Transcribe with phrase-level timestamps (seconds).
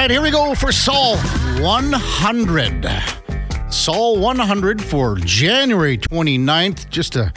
[0.00, 1.18] right, here we go for Sol
[1.60, 2.88] 100.
[3.70, 6.88] Sol 100 for January 29th.
[6.88, 7.30] Just a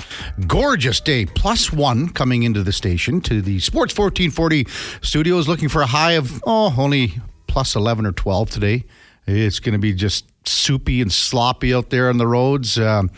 [0.47, 1.25] gorgeous day.
[1.25, 4.65] Plus one coming into the station to the Sports 1440
[5.05, 7.15] studios, looking for a high of, oh, only
[7.47, 8.85] plus 11 or 12 today.
[9.27, 12.79] It's going to be just soupy and sloppy out there on the roads.
[12.79, 13.11] Um,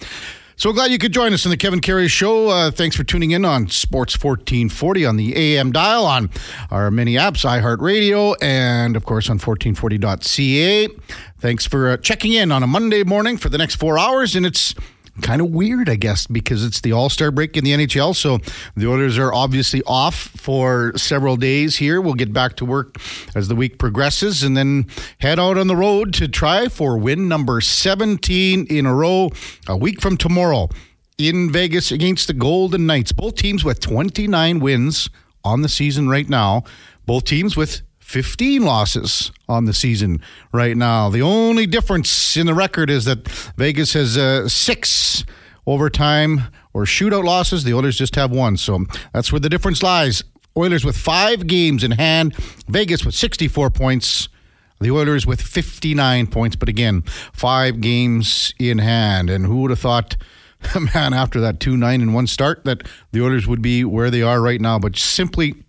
[0.58, 2.50] so glad you could join us in the Kevin Karius Show.
[2.50, 6.30] Uh, thanks for tuning in on Sports 1440 on the AM dial, on
[6.72, 10.88] our many apps, iHeartRadio, and of course on 1440.ca.
[11.40, 14.36] Thanks for uh, checking in on a Monday morning for the next four hours.
[14.36, 14.74] And it's
[15.22, 18.16] kind of weird, I guess, because it's the All Star break in the NHL.
[18.16, 18.40] So
[18.76, 22.02] the Oilers are obviously off for several days here.
[22.02, 22.98] We'll get back to work
[23.36, 24.88] as the week progresses and then
[25.20, 29.30] head out on the road to try for win number 17 in a row
[29.68, 30.70] a week from tomorrow
[31.18, 33.12] in Vegas against the Golden Knights.
[33.12, 35.10] Both teams with 29 wins
[35.44, 36.64] on the season right now.
[37.06, 40.22] Both teams with 15 losses on the season
[40.54, 41.10] right now.
[41.10, 45.26] The only difference in the record is that Vegas has uh, six
[45.66, 47.64] overtime or shootout losses.
[47.64, 48.58] The Oilers just have one.
[48.58, 50.24] So that's where the difference lies.
[50.56, 52.36] Oilers with five games in hand,
[52.68, 54.30] Vegas with 64 points.
[54.80, 59.32] The Oilers with 59 points, but again, five games in hand.
[59.32, 60.16] And who would have thought,
[60.94, 64.22] man, after that 2 9 and 1 start, that the Oilers would be where they
[64.22, 64.78] are right now?
[64.78, 65.65] But simply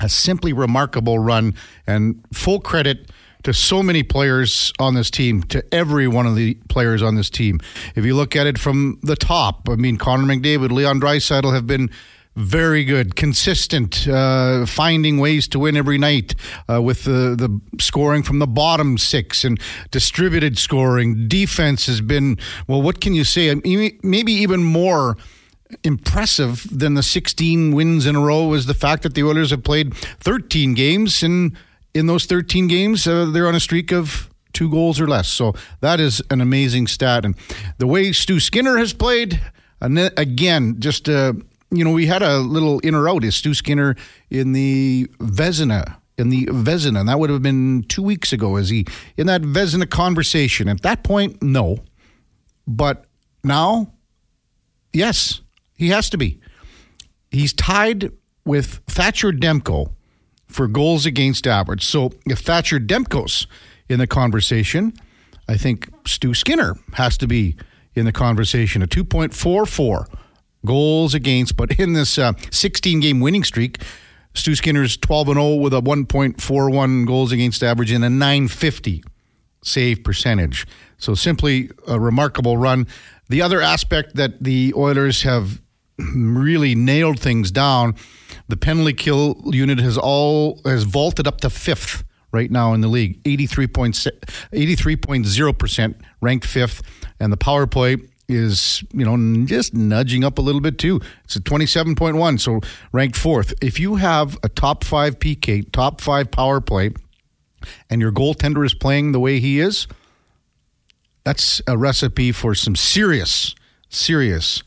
[0.00, 1.54] a simply remarkable run
[1.86, 3.10] and full credit
[3.44, 7.28] to so many players on this team, to every one of the players on this
[7.28, 7.60] team.
[7.94, 11.66] If you look at it from the top, I mean, Connor McDavid, Leon Draisaitl have
[11.66, 11.90] been
[12.36, 16.34] very good, consistent, uh, finding ways to win every night
[16.68, 19.60] uh, with the, the scoring from the bottom six and
[19.92, 21.28] distributed scoring.
[21.28, 23.54] Defense has been, well, what can you say?
[24.02, 25.16] Maybe even more
[25.82, 29.64] impressive than the 16 wins in a row is the fact that the Oilers have
[29.64, 31.56] played 13 games, and
[31.94, 35.28] in those 13 games, uh, they're on a streak of two goals or less.
[35.28, 37.24] So that is an amazing stat.
[37.24, 37.34] And
[37.78, 39.40] the way Stu Skinner has played,
[39.80, 41.34] again, just uh,
[41.70, 43.24] you know, we had a little in or out.
[43.24, 43.96] Is Stu Skinner
[44.30, 45.96] in the Vezina?
[46.16, 48.54] In the Vezina, and that would have been two weeks ago.
[48.56, 48.86] Is he
[49.16, 50.68] in that Vezina conversation?
[50.68, 51.78] At that point, no.
[52.68, 53.06] But
[53.42, 53.92] now,
[54.92, 55.40] yes,
[55.74, 56.40] he has to be.
[57.30, 58.12] He's tied
[58.44, 59.92] with Thatcher Demko
[60.46, 61.84] for goals against average.
[61.84, 63.46] So if Thatcher Demko's
[63.88, 64.92] in the conversation,
[65.48, 67.56] I think Stu Skinner has to be
[67.94, 68.82] in the conversation.
[68.82, 70.06] A 2.44
[70.64, 72.18] goals against, but in this
[72.50, 73.78] 16 uh, game winning streak,
[74.34, 79.04] Stu Skinner's 12 and 0 with a 1.41 goals against average and a 950
[79.62, 80.66] save percentage.
[80.98, 82.86] So simply a remarkable run.
[83.28, 85.62] The other aspect that the Oilers have
[85.98, 87.94] really nailed things down.
[88.48, 92.88] The penalty kill unit has all has vaulted up to fifth right now in the
[92.88, 96.82] league, 83.0 percent, ranked fifth,
[97.20, 101.00] and the power play is you know just nudging up a little bit too.
[101.24, 102.60] It's a 27.1, so
[102.92, 103.54] ranked fourth.
[103.62, 106.90] If you have a top five PK, top five power play,
[107.88, 109.86] and your goaltender is playing the way he is,
[111.24, 113.54] that's a recipe for some serious,
[113.88, 114.62] serious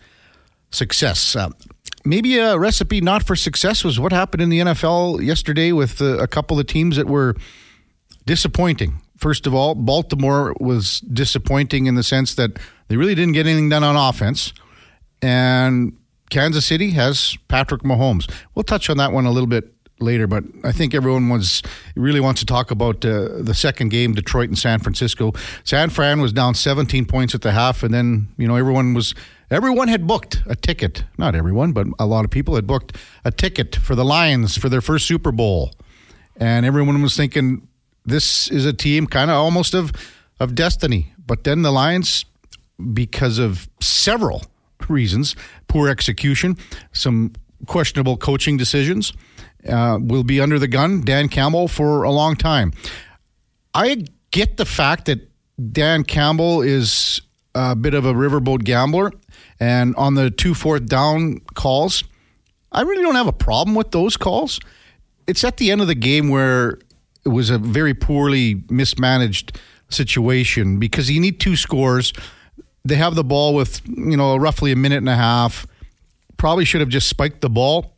[0.77, 1.35] success.
[1.35, 1.49] Uh,
[2.05, 6.17] maybe a recipe not for success was what happened in the NFL yesterday with uh,
[6.19, 7.35] a couple of teams that were
[8.25, 9.01] disappointing.
[9.17, 13.69] First of all, Baltimore was disappointing in the sense that they really didn't get anything
[13.69, 14.53] done on offense.
[15.21, 15.97] And
[16.29, 18.31] Kansas City has Patrick Mahomes.
[18.53, 21.63] We'll touch on that one a little bit later, but I think everyone was
[21.95, 25.33] really wants to talk about uh, the second game, Detroit and San Francisco.
[25.63, 29.15] San Fran was down 17 points at the half, and then you know everyone was
[29.49, 31.05] Everyone had booked a ticket.
[31.17, 34.67] Not everyone, but a lot of people had booked a ticket for the Lions for
[34.67, 35.73] their first Super Bowl.
[36.35, 37.67] And everyone was thinking
[38.05, 39.91] this is a team kind of almost of
[40.39, 41.13] of destiny.
[41.25, 42.25] But then the Lions
[42.93, 44.43] because of several
[44.89, 45.35] reasons,
[45.67, 46.57] poor execution,
[46.91, 47.33] some
[47.65, 49.13] questionable coaching decisions,
[49.67, 52.71] uh, will be under the gun, Dan Campbell, for a long time.
[53.73, 55.29] I get the fact that
[55.71, 57.21] Dan Campbell is
[57.55, 59.11] a bit of a riverboat gambler
[59.59, 62.03] and on the two fourth down calls,
[62.71, 64.59] I really don't have a problem with those calls.
[65.25, 66.79] It's at the end of the game where
[67.25, 72.13] it was a very poorly mismanaged situation because you need two scores.
[72.85, 75.65] They have the ball with, you know, roughly a minute and a half.
[76.37, 77.97] Probably should have just spiked the ball,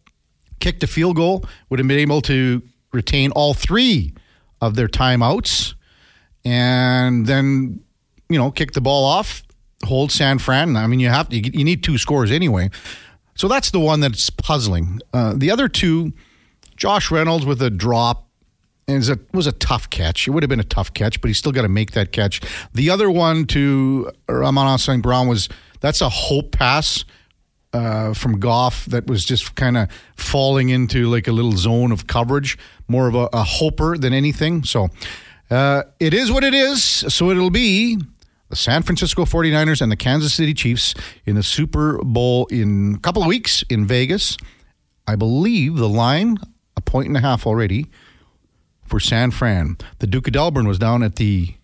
[0.59, 2.62] kicked a field goal, would have been able to
[2.92, 4.13] retain all three
[4.62, 5.75] of their timeouts,
[6.44, 7.81] and then,
[8.30, 9.44] you know, kick the ball off,
[9.85, 10.75] hold San Fran.
[10.75, 12.69] I mean, you have to, you need two scores anyway.
[13.35, 14.99] So that's the one that's puzzling.
[15.13, 16.13] Uh, the other two,
[16.75, 18.29] Josh Reynolds with a drop
[18.89, 20.27] and it was a, tough catch.
[20.27, 22.41] It would have been a tough catch, but he still got to make that catch.
[22.73, 25.03] The other one to Amon-Ra St.
[25.03, 25.47] Brown was
[25.79, 27.05] that's a hope pass
[27.71, 32.07] uh, from Goff that was just kind of falling into like a little zone of
[32.07, 34.63] coverage, more of a, a hoper than anything.
[34.63, 34.89] So
[35.51, 36.83] uh, it is what it is.
[36.83, 37.99] So it'll be
[38.49, 42.99] the San Francisco 49ers and the Kansas City Chiefs in the Super Bowl in a
[42.99, 44.37] couple of weeks in Vegas.
[45.07, 46.37] I believe the line,
[46.75, 47.87] a point and a half already
[48.85, 49.77] for San Fran.
[49.99, 51.55] The Duke of Delburne was down at the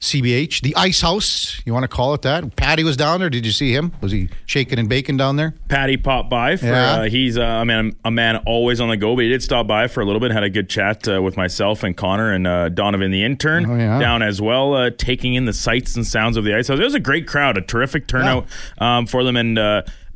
[0.00, 1.62] CBH, the Ice House.
[1.64, 2.56] You want to call it that?
[2.56, 3.30] Patty was down there.
[3.30, 3.92] Did you see him?
[4.02, 5.54] Was he shaking and baking down there?
[5.68, 6.56] Patty popped by.
[6.56, 6.92] For, Yeah.
[6.92, 9.66] uh, he's uh, I mean a man always on the go, but he did stop
[9.66, 10.30] by for a little bit.
[10.30, 13.76] Had a good chat uh, with myself and Connor and uh, Donovan the intern Oh,
[13.76, 13.98] yeah.
[13.98, 16.78] down as well, uh, taking in the sights and sounds of the ice house.
[16.78, 18.46] It was a great crowd, a terrific turnout
[18.78, 19.58] um, for them, and.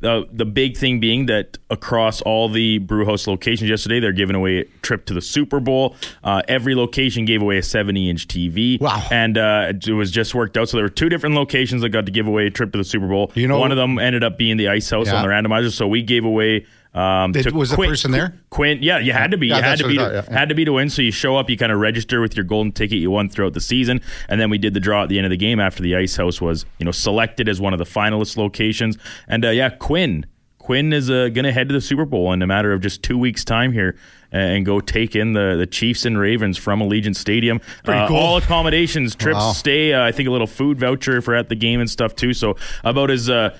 [0.03, 4.37] Uh, the, the big thing being that across all the Brewhouse locations yesterday, they're giving
[4.37, 5.97] away a trip to the Super Bowl.
[6.23, 8.81] Uh, every location gave away a 70 inch TV.
[8.81, 9.03] Wow.
[9.11, 10.69] And uh, it was just worked out.
[10.69, 12.85] So there were two different locations that got to give away a trip to the
[12.85, 13.33] Super Bowl.
[13.35, 15.17] You know- One of them ended up being the Ice House Yeah.
[15.17, 15.73] on the randomizer.
[15.73, 16.67] So we gave away.
[16.99, 18.35] Um, was the Quinn- person there?
[18.50, 19.47] Quinn, yeah, you had to be.
[19.49, 19.99] Yeah, you had to be.
[19.99, 20.39] I To, thought, yeah.
[20.39, 20.91] Had to be to win.
[20.91, 23.53] So you show up, you kind of register with your golden ticket you won throughout
[23.55, 25.83] the season, and then we did the draw at the end of the game after
[25.83, 28.99] the Ice House was, you know, selected as one of the finalist locations.
[29.29, 30.27] And uh, yeah, Quinn.
[30.59, 33.03] Quinn is uh, going to head to the Super Bowl in a matter of just
[33.03, 33.97] two weeks' time here
[34.31, 37.59] and go take in the, the Chiefs and Ravens from Allegiant Stadium.
[37.85, 38.17] Pretty Uh, cool.
[38.19, 39.53] All accommodations, trips, Wow.
[39.53, 39.95] stay.
[39.95, 42.35] Uh, I think a little food voucher for at the game and stuff too.
[42.35, 43.56] So about as uh,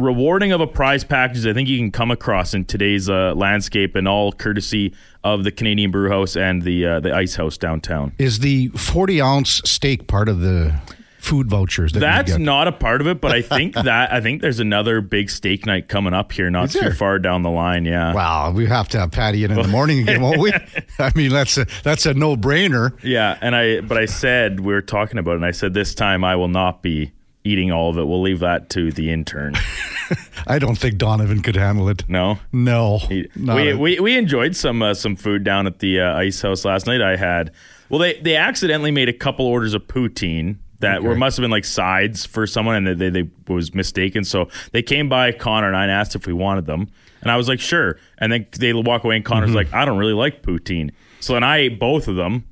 [0.00, 3.34] rewarding of a prize package as I think you can come across in today's uh,
[3.34, 7.56] landscape, and all courtesy of the Canadian Brew House and the uh, the Ice House
[7.56, 8.12] downtown.
[8.18, 10.74] Is the 40 ounce steak part of the
[11.18, 14.40] food vouchers that That's not a part of it, but I think that I think
[14.40, 17.84] there's another big steak night coming up here, not too far down the line.
[17.84, 18.14] Yeah.
[18.14, 20.52] Wow, we have to have Patty in in the morning again, won't we?
[20.98, 22.98] I mean, that's a that's a no brainer.
[23.02, 25.94] Yeah, and I but I said we were talking about it, and I said this
[25.94, 27.12] time I will not be
[27.44, 28.04] eating all of it.
[28.06, 29.54] We'll leave that to the intern.
[30.46, 32.04] I don't think Donovan could handle it.
[32.08, 32.38] No.
[32.52, 36.40] No, We, we, we we enjoyed some uh, some food down at the uh, ice
[36.42, 37.00] house last night.
[37.02, 37.52] I had
[37.88, 41.50] well, they they accidentally made a couple orders of poutine that were must have been
[41.50, 44.24] like sides for someone, and they, they they was mistaken.
[44.24, 46.88] So they came by Connor and I and asked if we wanted them,
[47.22, 47.98] and I was like sure.
[48.18, 49.56] And then they walk away, and Connor's Mm-hmm.
[49.56, 50.90] like I don't really like poutine.
[51.20, 52.44] So then I ate both of them.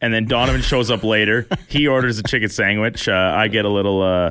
[0.00, 1.46] And then Donovan shows up later.
[1.68, 3.08] He orders a chicken sandwich.
[3.08, 4.30] Uh, I get a little uh,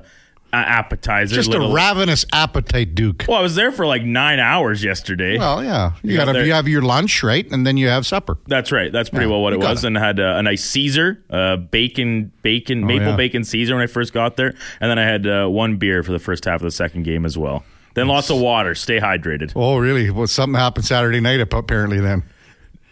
[0.53, 1.35] appetizer.
[1.35, 3.25] just little, a ravenous appetite, Duke.
[3.27, 5.37] Well, I was there for like nine hours yesterday.
[5.37, 8.05] Well, yeah, you, got got to you have your lunch right, and then you have
[8.05, 8.37] supper.
[8.47, 8.91] That's right.
[8.91, 9.87] That's pretty Yeah, well what it was, it.
[9.87, 13.15] and had uh, a nice Caesar, uh, bacon, bacon, maple Oh, yeah.
[13.17, 16.11] bacon Caesar when I first got there, and then I had uh, one beer for
[16.11, 17.63] the first half of the second game as well.
[17.93, 18.75] Then lots of water.
[18.75, 19.53] Stay hydrated.
[19.55, 20.11] Oh, really?
[20.11, 21.99] Well, something happened Saturday night apparently.
[21.99, 22.23] Then,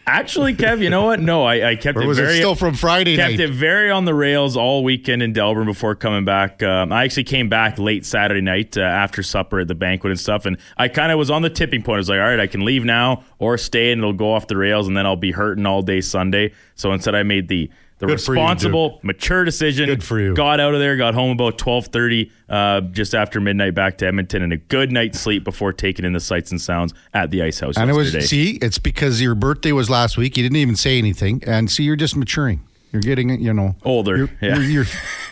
[0.07, 1.19] Actually, Kev, you know what?
[1.19, 3.39] No, I, I kept or it was very it still from Friday kept night?
[3.39, 6.61] it very on the rails all weekend in Delburne before coming back.
[6.61, 10.19] Um, I actually came back late Saturday night uh, after supper at the banquet and
[10.19, 11.95] stuff, and I kind of was on the tipping point.
[11.95, 14.45] I was like, all right, I can leave now or stay, and it'll go off
[14.47, 16.53] the rails, and then I'll be hurting all day Sunday.
[16.75, 19.85] So instead, I made the the Good for you, responsible, mature decision.
[19.85, 20.33] Good for you.
[20.33, 24.07] Got out of there, got home about twelve thirty, uh, just after midnight, back to
[24.07, 27.41] Edmonton, and a good night's sleep before taking in the sights and sounds at the
[27.41, 30.35] Ice House and it was see, it's because your birthday was last week.
[30.35, 32.61] You didn't even say anything, and see, you're just maturing.
[32.91, 34.55] You're getting, you know, Older, You're, yeah.
[34.57, 34.85] you're, you're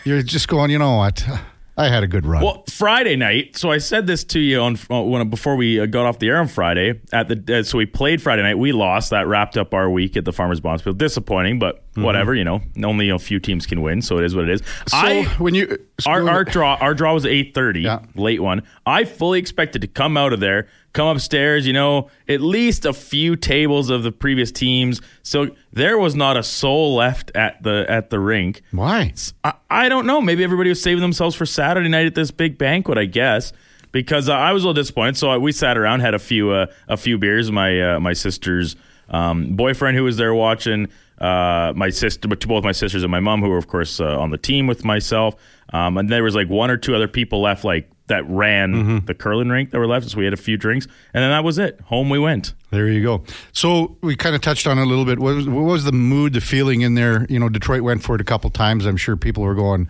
[0.04, 0.70] you're just going.
[0.70, 1.26] You know what?
[1.76, 2.42] I had a good run.
[2.42, 3.56] Well, Friday night.
[3.56, 6.28] So I said this to you on uh, when before we uh, got off the
[6.28, 7.00] air on Friday.
[7.12, 8.58] At the uh, so we played Friday night.
[8.58, 9.10] We lost.
[9.10, 10.98] That wrapped up our week at the Farmers Bonds Field.
[10.98, 12.34] Disappointing, but whatever.
[12.34, 14.62] You know, only a few teams can win, so it is what it is.
[14.62, 14.88] Mm-hmm.
[14.88, 18.00] so I when you our, our draw our draw was eight thirty, Yeah.
[18.14, 18.62] late one.
[18.86, 22.92] I fully expected to come out of there, come upstairs, you know, at least a
[22.92, 25.00] few tables of the previous teams.
[25.22, 28.62] So there was not a soul left at the at the rink.
[28.72, 29.12] why?
[29.44, 30.20] I, I don't know.
[30.20, 32.98] Maybe everybody was saving themselves for Saturday night at this big banquet.
[32.98, 33.52] I guess
[33.92, 35.16] because uh, I was a little disappointed.
[35.16, 37.50] So we sat around, had a few uh, a few beers.
[37.52, 38.74] My uh, my sister's
[39.08, 40.88] um, boyfriend who was there watching.
[41.18, 44.18] Uh, my sister, but both my sisters and my mom, who were of course uh,
[44.18, 45.36] on the team with myself.
[45.72, 49.14] Um, and there was like one or two other people left, like that ran the
[49.14, 50.10] curling rink that were left.
[50.10, 51.80] So we had a few drinks, and then that was it.
[51.86, 52.52] Home we went.
[52.70, 53.24] There you go.
[53.52, 55.18] So we kind of touched on it a little bit.
[55.18, 57.26] What was, what was the mood, the feeling in there?
[57.30, 58.84] You know, Detroit went for it a couple times.
[58.84, 59.88] I'm sure people were going,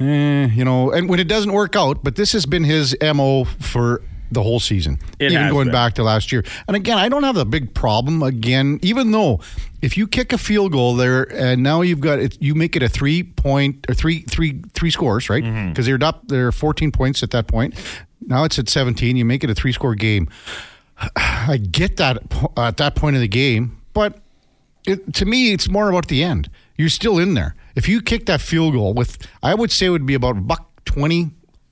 [0.00, 3.44] eh, you know, and when it doesn't work out, but this has been his mo
[3.44, 4.02] for
[4.32, 5.72] the whole season, It even going been.
[5.72, 6.44] back to last year.
[6.66, 8.22] And again, I don't have a big problem.
[8.22, 9.40] Again, even though
[9.82, 12.82] if you kick a field goal there, and now you've got it, you make it
[12.82, 15.42] a three point or three three three scores, right?
[15.42, 15.98] Because Mm-hmm.
[15.98, 17.74] they're up, they're 14 points at that point.
[18.26, 19.16] Now it's at 17.
[19.16, 20.28] You make it a three score game.
[21.16, 22.18] I get that
[22.56, 24.18] at that point of the game, but
[24.86, 26.48] it, to me, it's more about the end.
[26.76, 27.54] You're still in there.
[27.74, 30.68] If you kick that field goal with, I would say it would be about buck
[30.84, 31.30] 20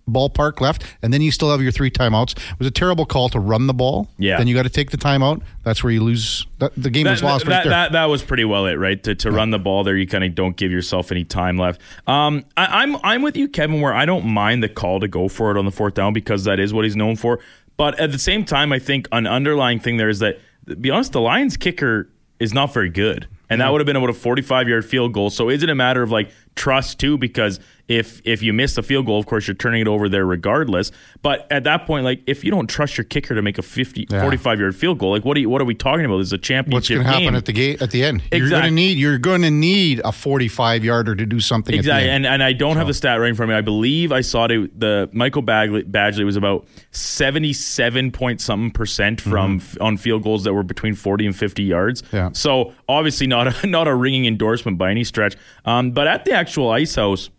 [0.08, 2.36] ballpark left, and then you still have your three timeouts.
[2.36, 4.08] It was a terrible call to run the ball.
[4.18, 4.38] Yeah.
[4.38, 5.42] Then you got to take the timeout.
[5.62, 6.46] That's where you lose.
[6.58, 7.70] That, the game was lost that, right there.
[7.70, 9.02] That, that was pretty well it, right?
[9.04, 11.80] To, to run the ball there, you kind of don't give yourself any time left.
[12.06, 15.28] Um, I, I'm I'm with you, Kevin, where I don't mind the call to go
[15.28, 17.40] for it on the fourth down because that is what he's known for.
[17.76, 20.38] But at the same time, I think an underlying thing there is that,
[20.68, 23.26] to be honest, the Lions kicker is not very good.
[23.50, 25.28] And that would have been about a 45 yard field goal.
[25.28, 27.18] So is it a matter of like trust too?
[27.18, 27.58] Because
[27.90, 30.92] if if you miss the field goal, of course you're turning it over there regardless.
[31.22, 34.06] But at that point, like if you don't trust your kicker to make a 50,
[34.08, 34.22] Yeah.
[34.22, 36.18] 45 yard field goal, like what are you, what are we talking about?
[36.18, 38.22] This is a championship What's going to happen at the gate at the end?
[38.32, 41.74] You're going to need you're going to need a 45 yarder to do something.
[41.74, 42.26] Exactly, At the end.
[42.26, 43.58] and and I don't have the stat right in front of me.
[43.58, 44.78] I believe I saw it.
[44.78, 50.44] The Michael Bagley, Badgley was about seventy-seven point something percent from f- on field goals
[50.44, 52.02] that were between forty and fifty yards.
[52.02, 52.16] Mm-hmm.
[52.16, 52.30] Yeah.
[52.34, 55.36] So obviously not a, not a ringing endorsement by any stretch.
[55.64, 57.30] Um, but at the actual ice house.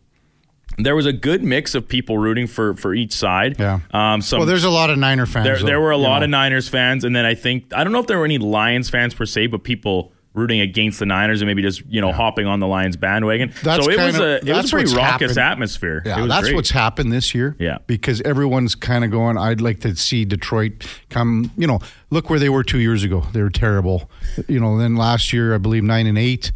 [0.84, 3.60] There was a good mix of people rooting for for each side.
[3.60, 3.80] Yeah.
[3.92, 5.46] Um, some well, there's a lot of Niner fans.
[5.46, 6.24] there, though, there were a lot know.
[6.26, 8.90] of Niners fans, and then I think I don't know if there were any Lions
[8.90, 12.48] fans per se, but people rooting against the Niners and maybe just you know hopping
[12.48, 13.52] on the Lions bandwagon.
[13.64, 15.38] That's so it was of- a it was a pretty raucous happened.
[15.40, 16.02] atmosphere.
[16.06, 16.56] Yeah, it was that's great.
[16.56, 17.56] what's happened this year.
[17.60, 17.80] Yeah.
[17.86, 19.38] because everyone's kind of going.
[19.38, 21.52] I'd like to see Detroit come.
[21.58, 21.80] You know,
[22.12, 23.26] look where they were two years ago.
[23.34, 24.10] They were terrible.
[24.48, 26.54] You know, then last year I believe nine and eight.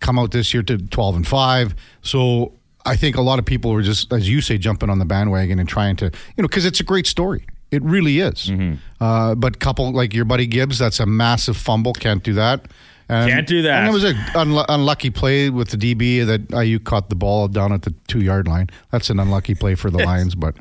[0.00, 1.76] Come out this year to twelve and five.
[2.02, 5.04] So I think a lot of people were just, as you say, jumping on the
[5.04, 7.46] bandwagon and trying to, you know, because it's a great story.
[7.70, 8.48] It really is.
[8.48, 8.74] Mm-hmm.
[9.02, 11.94] Uh, but couple like your buddy Gibbs, that's a massive fumble.
[11.94, 12.66] Can't do that.
[13.08, 13.80] And, Can't do that.
[13.80, 17.48] And it was an unlu- unlucky play with the DB that Aiyuk caught the ball
[17.48, 18.68] down at the two yard line.
[18.90, 20.56] That's an unlucky play for the Lions, but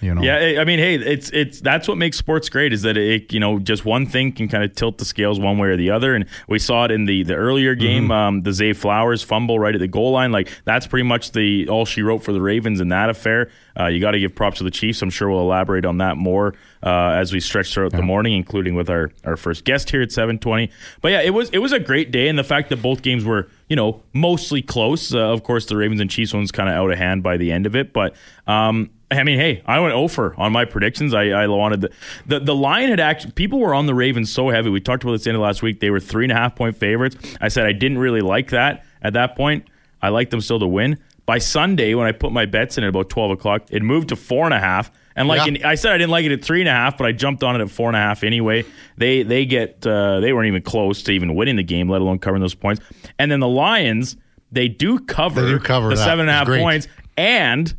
[0.00, 2.96] you know, Yeah, I- mean, hey, it's it's that's what makes sports great is that
[2.96, 5.76] it you know just one thing can kind of tilt the scales one way or
[5.76, 9.22] the other, and we saw it in the the earlier game, um, the Zay Flowers
[9.22, 12.32] fumble right at the goal line, like that's pretty much the all she wrote for
[12.32, 13.50] the Ravens in that affair.
[13.78, 15.02] Uh, you got to give props to the Chiefs.
[15.02, 18.74] I'm sure we'll elaborate on that more uh, as we stretch throughout the morning, including
[18.74, 20.70] with our our first guest here at 7:20.
[21.00, 23.24] But yeah, it was it was a great day, and the fact that both games
[23.24, 25.12] were you know mostly close.
[25.14, 27.50] Uh, of course, the Ravens and Chiefs one's kind of out of hand by the
[27.52, 28.14] end of it, but.
[28.46, 31.14] Um, I mean, hey, I went over on my predictions.
[31.14, 31.90] I, I wanted the,
[32.26, 34.70] the the line had actually people were on the Ravens so heavy.
[34.70, 35.80] We talked about this the end of last week.
[35.80, 37.16] They were three and a half point favorites.
[37.40, 39.66] I said I didn't really like that at that point.
[40.02, 40.98] I liked them still to win.
[41.26, 44.16] By Sunday, when I put my bets in at about twelve o'clock, it moved to
[44.16, 44.90] four and a half.
[45.16, 45.54] And like Yeah.
[45.60, 47.42] in, I said, I didn't like it at three and a half, but I jumped
[47.44, 48.64] on it at four and a half anyway.
[48.98, 52.18] They they get uh, they weren't even close to even winning the game, let alone
[52.18, 52.82] covering those points.
[53.18, 54.16] And then the Lions,
[54.52, 56.04] they do cover, They do cover the that.
[56.04, 57.72] seven and a half points, and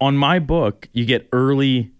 [0.00, 1.90] on my book, you get early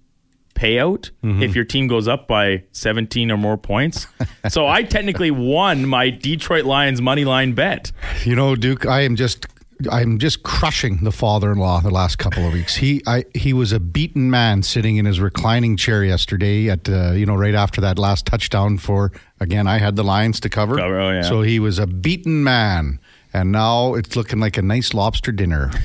[0.54, 1.42] payout Mm-hmm.
[1.42, 4.06] if your team goes up by 17 or more points.
[4.48, 7.92] so I technically won my Detroit Lions money line bet.
[8.24, 9.46] you know, Duke, I am just.
[9.92, 12.74] I'm just crushing the father-in-law the last couple of weeks.
[12.74, 16.68] He, I, he was a beaten man sitting in his reclining chair yesterday.
[16.68, 20.40] At uh, you know, right after that last touchdown for again, I had the Lions
[20.40, 20.76] to cover.
[20.78, 21.22] Cover, oh, yeah.
[21.22, 22.98] So he was a beaten man,
[23.32, 25.70] and now it's looking like a nice lobster dinner.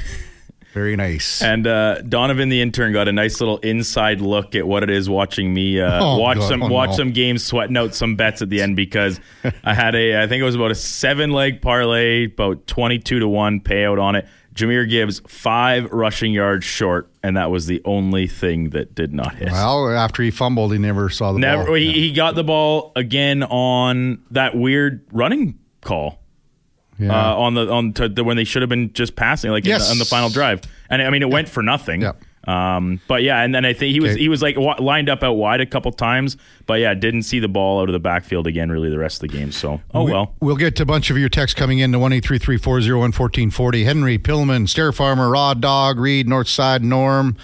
[0.74, 1.42] Very nice.
[1.44, 5.08] And uh, Donovan, the intern, got a nice little inside look at what it is
[5.10, 6.48] watching me uh, Oh, watch God.
[6.50, 6.96] some Oh, watch no.
[6.96, 9.20] some games, sweating out some bets at the end because
[9.64, 13.20] I had a I think it was about a seven leg parlay, about twenty two
[13.20, 14.28] to one payout on it.
[14.56, 19.36] Jahmyr Gibbs five rushing yards short, and that was the only thing that did not
[19.36, 19.52] hit.
[19.52, 21.66] Well, after he fumbled, he never saw the Never.
[21.66, 21.74] ball.
[21.76, 21.92] He, Yeah.
[21.94, 26.20] he got the ball again on that weird running call.
[27.06, 27.32] Yeah.
[27.32, 29.70] Uh, on the on to the, when they should have been just passing, like in
[29.70, 29.88] Yes.
[29.88, 32.02] the, on the final drive, and I mean it went for nothing.
[32.02, 32.22] Yep.
[32.46, 34.20] Um, but yeah, and then I think he was Okay.
[34.22, 37.40] he was like wa- lined up out wide a couple times, but yeah, didn't see
[37.40, 39.54] the ball out of the backfield again really the rest of the game.
[39.54, 40.36] So oh We- well.
[40.42, 44.68] We'll get to a bunch of your texts coming in to 1 1440 Henry, Pillman,
[44.68, 47.38] Stair Farmer, Raw Dog, Reed, Northside, Norm,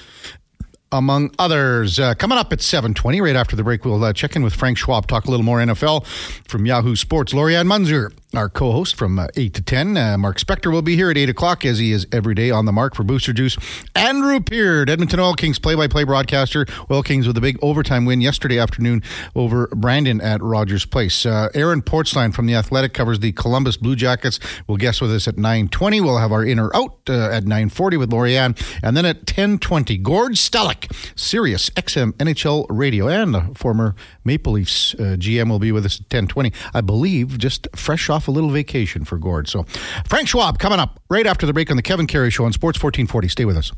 [0.91, 1.99] among others.
[1.99, 4.77] Uh, coming up at 720, right after the break, we'll uh, check in with Frank
[4.77, 6.05] Schwab, talk a little more NFL
[6.47, 7.31] from Yahoo Sports.
[7.33, 9.97] Lorianne Munzer, our co-host from uh, 8 to 10.
[9.97, 12.65] Uh, Mark Spector will be here at 8 o'clock, as he is every day on
[12.65, 13.57] the mark for Booster Juice.
[13.95, 16.67] Andrew Peard, Edmonton Oil Kings play-by-play broadcaster.
[16.91, 19.01] Oil Kings with a big overtime win yesterday afternoon
[19.35, 21.25] over Brandon at Rogers Place.
[21.25, 24.39] Uh, Aaron Portzline from The Athletic covers the Columbus Blue Jackets.
[24.67, 26.03] We'll guess with us at 9.20.
[26.03, 28.55] We'll have our inner out uh, at 9.40 with Lorianne.
[28.83, 35.15] And then at 10.20, Gord Stellick, Sirius XM NHL Radio, and former Maple Leafs uh,
[35.17, 36.53] GM will be with us at 10.20.
[36.75, 39.47] I believe just fresh off a little vacation for Gord.
[39.47, 39.63] So
[40.07, 42.81] Frank Schwab coming up right after the break on the Kevin Karius Show on Sports
[42.81, 43.27] 1440.
[43.27, 43.71] Stay with us.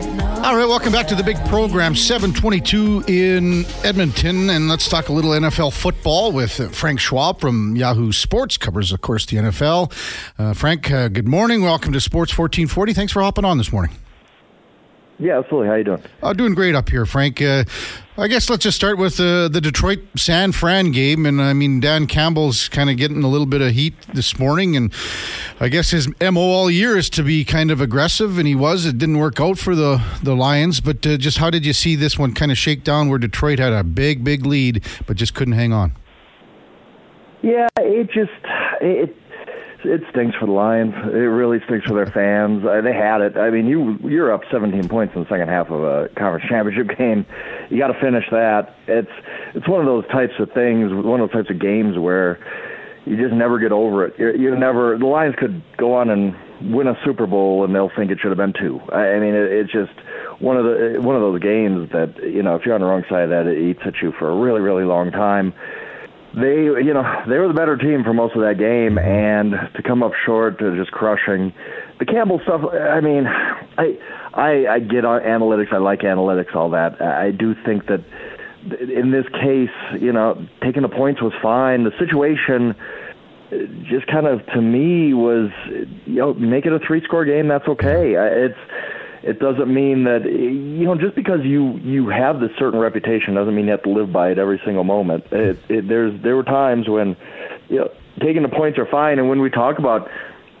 [0.00, 4.50] All right, welcome back to the big program, 722 in Edmonton.
[4.50, 9.00] And let's talk a little NFL football with Frank Schwab from Yahoo Sports, covers, of
[9.00, 9.92] course, the NFL.
[10.38, 11.62] Uh, Frank, uh, good morning.
[11.62, 12.92] Welcome to Sports 1440.
[12.92, 13.96] Thanks for hopping on this morning.
[15.18, 15.68] Yeah, absolutely.
[15.68, 16.02] How you doing?
[16.22, 17.40] Uh, doing great up here, Frank.
[17.40, 17.64] Uh,
[18.18, 21.80] I guess let's just start with uh, the Detroit San Fran game, and I mean
[21.80, 24.90] Dan Campbell's kind of getting a little bit of heat this morning, and
[25.60, 28.86] I guess his mo all year is to be kind of aggressive, and he was.
[28.86, 31.94] It didn't work out for the the Lions, but uh, just how did you see
[31.94, 35.34] this one kind of shake down where Detroit had a big, big lead, but just
[35.34, 35.94] couldn't hang on?
[37.42, 38.32] Yeah, it just
[38.80, 39.14] it
[39.86, 40.94] it stinks for the Lions.
[40.94, 42.64] It really stinks for their fans.
[42.64, 43.36] Uh, they had it.
[43.36, 46.96] I mean, you you're up 17 points in the second half of a conference championship
[46.98, 47.26] game.
[47.70, 48.74] You got to finish that.
[48.86, 49.10] It's
[49.54, 52.38] it's one of those types of things, one of those types of games where
[53.06, 54.18] you just never get over it.
[54.18, 54.98] You, you never.
[54.98, 56.34] The Lions could go on and
[56.74, 58.80] win a Super Bowl, and they'll think it should have been two.
[58.92, 59.92] I, I mean, it, it's just
[60.40, 63.04] one of the one of those games that you know if you're on the wrong
[63.08, 65.54] side of that, it eats at you for a really really long time
[66.36, 69.82] they you know they were the better team for most of that game and to
[69.82, 71.52] come up short to just crushing
[71.98, 73.98] the Campbell stuff I mean I
[74.34, 77.00] I I get on analytics I like analytics all that.
[77.00, 78.04] I do think that
[78.70, 81.84] in this case you know taking the points was fine.
[81.84, 82.74] The situation
[83.88, 85.50] just kind of to me was
[86.04, 88.12] you know make it a three score game that's okay.
[88.14, 88.58] It's
[89.26, 93.54] it doesn't mean that you know just because you you have this certain reputation doesn't
[93.54, 95.24] mean you have to live by it every single moment.
[95.32, 97.16] It, it, there's there were times when
[97.68, 97.90] you know
[98.20, 100.08] taking the points are fine, and when we talk about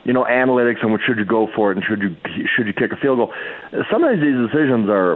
[0.04, 2.16] you know analytics and what should you go for it and should you
[2.56, 3.32] should you kick a field goal,
[3.88, 5.14] sometimes these decisions are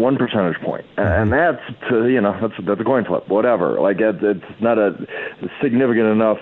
[0.00, 3.78] one percentage point, and that's to you know that's that's a coin flip, whatever.
[3.78, 4.96] Like it, it's not a
[5.60, 6.38] significant enough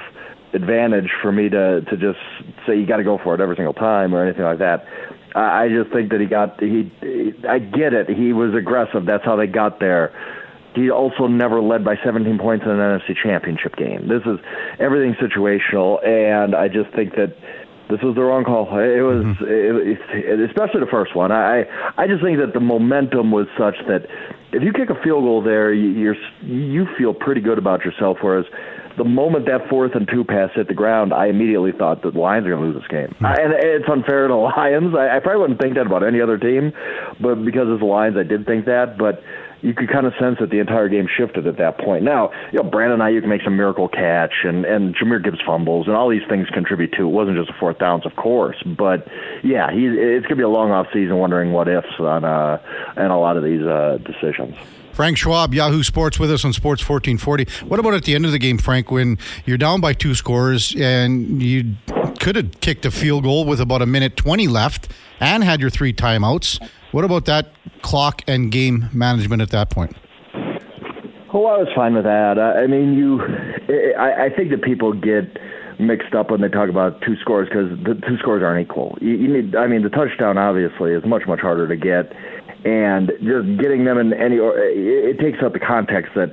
[0.52, 2.20] advantage for me to to just
[2.64, 4.86] say you got to go for it every single time or anything like that.
[5.34, 6.90] I just think that he got he.
[7.48, 8.08] I get it.
[8.08, 9.04] He was aggressive.
[9.04, 10.12] That's how they got there.
[10.74, 14.08] He also never led by 17 points in an NFC Championship game.
[14.08, 14.38] This is
[14.80, 17.36] everything situational, and I just think that
[17.90, 18.66] this was the wrong call.
[18.78, 19.44] It was, mm-hmm.
[19.44, 21.30] it, it, especially the first one.
[21.32, 21.64] I
[21.96, 24.06] I just think that the momentum was such that
[24.54, 28.18] if you kick a field goal there, you're you feel pretty good about yourself.
[28.22, 28.46] Whereas
[28.96, 32.20] the moment that fourth and two pass hit the ground, I immediately thought that the
[32.20, 33.08] Lions are going to lose this game.
[33.18, 33.26] Mm-hmm.
[33.26, 34.94] I, and it's unfair to the Lions.
[34.94, 36.72] I, I probably wouldn't think that about any other team,
[37.20, 38.96] but because it's the Lions, I did think that.
[38.96, 39.22] But
[39.64, 42.04] you could kind of sense that the entire game shifted at that point.
[42.04, 45.96] Now, you know, Brandon Aiyuk makes a miracle catch, and and Jahmyr Gibbs fumbles, and
[45.96, 47.02] all these things contribute to.
[47.02, 49.08] It wasn't just a fourth downs, of course, but
[49.42, 52.60] yeah, he it's gonna be a long off season, wondering what ifs on uh
[52.96, 54.54] and a lot of these uh decisions.
[54.92, 57.66] Frank Schwab, Yahoo Sports, with us on Sports 1440.
[57.66, 60.76] What about at the end of the game, Frank, when you're down by two scores
[60.76, 61.74] and you
[62.20, 65.70] could have kicked a field goal with about a minute 20 left and had your
[65.70, 66.60] three timeouts?
[66.94, 67.50] What about that
[67.82, 69.96] clock and game management at that point?
[71.34, 72.38] Oh, I was fine with that.
[72.38, 73.20] I mean, you,
[73.98, 75.36] I, I think that people get
[75.80, 78.96] mixed up when they talk about two scores because the two scores aren't equal.
[79.00, 82.12] You, you need, I mean, the touchdown obviously is much much harder to get,
[82.64, 86.32] and just getting them in any, it, it takes out the context that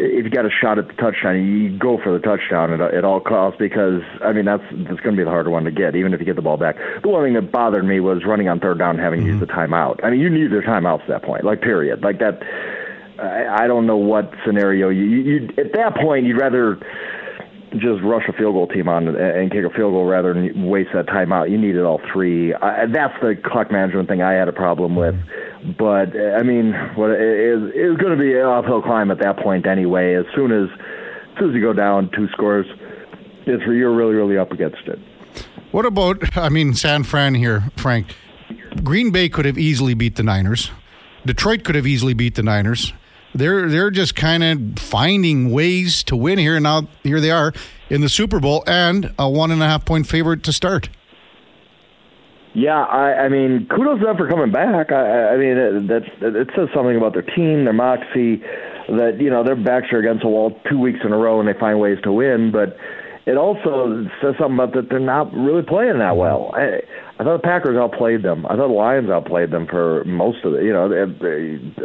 [0.00, 3.04] if you got a shot at the touchdown, you go for the touchdown at, at
[3.04, 5.94] all costs because I mean that's that's going to be the harder one to get,
[5.94, 6.76] even if you get the ball back.
[7.02, 9.38] The one thing that bothered me was running on third down, and having mm-hmm.
[9.38, 10.02] used the timeout.
[10.02, 12.42] I mean, you need the timeouts at that point, like period, like that.
[13.18, 16.78] I, I don't know what scenario you, you you at that point you'd rather
[17.78, 20.90] just rush a field goal team on and kick a field goal rather than waste
[20.92, 21.50] that timeout.
[21.50, 22.52] You needed all three.
[22.54, 25.14] I, that's the clock management thing I had a problem with.
[25.78, 29.38] But uh, I mean, what is it going to be an uphill climb at that
[29.38, 30.14] point anyway.
[30.14, 32.66] As soon as as soon as you go down two scores,
[33.46, 34.98] it's you're really really up against it.
[35.70, 38.16] What about I mean San Fran here, Frank?
[38.82, 40.70] Green Bay could have easily beat the Niners.
[41.24, 42.92] Detroit could have easily beat the Niners.
[43.34, 46.56] They're they're just kind of finding ways to win here.
[46.56, 47.52] And now here they are
[47.88, 50.88] in the Super Bowl and a one and a half point favorite to start.
[52.52, 54.90] Yeah, I, I mean, kudos to them for coming back.
[54.90, 58.42] I, I mean, it, that's it says something about their team, their moxie,
[58.88, 61.48] that you know their backs are against the wall two weeks in a row and
[61.48, 62.50] they find ways to win.
[62.50, 62.76] But
[63.26, 66.50] it also says something about that they're not really playing that well.
[66.54, 66.80] I,
[67.18, 68.46] I thought the Packers outplayed them.
[68.46, 70.88] I thought the Lions outplayed them for most of the, you know,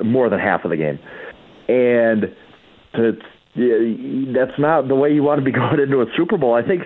[0.04, 0.98] more than half of the game.
[1.68, 2.36] And
[2.96, 3.14] to,
[4.34, 6.54] that's not the way you want to be going into a Super Bowl.
[6.54, 6.84] I think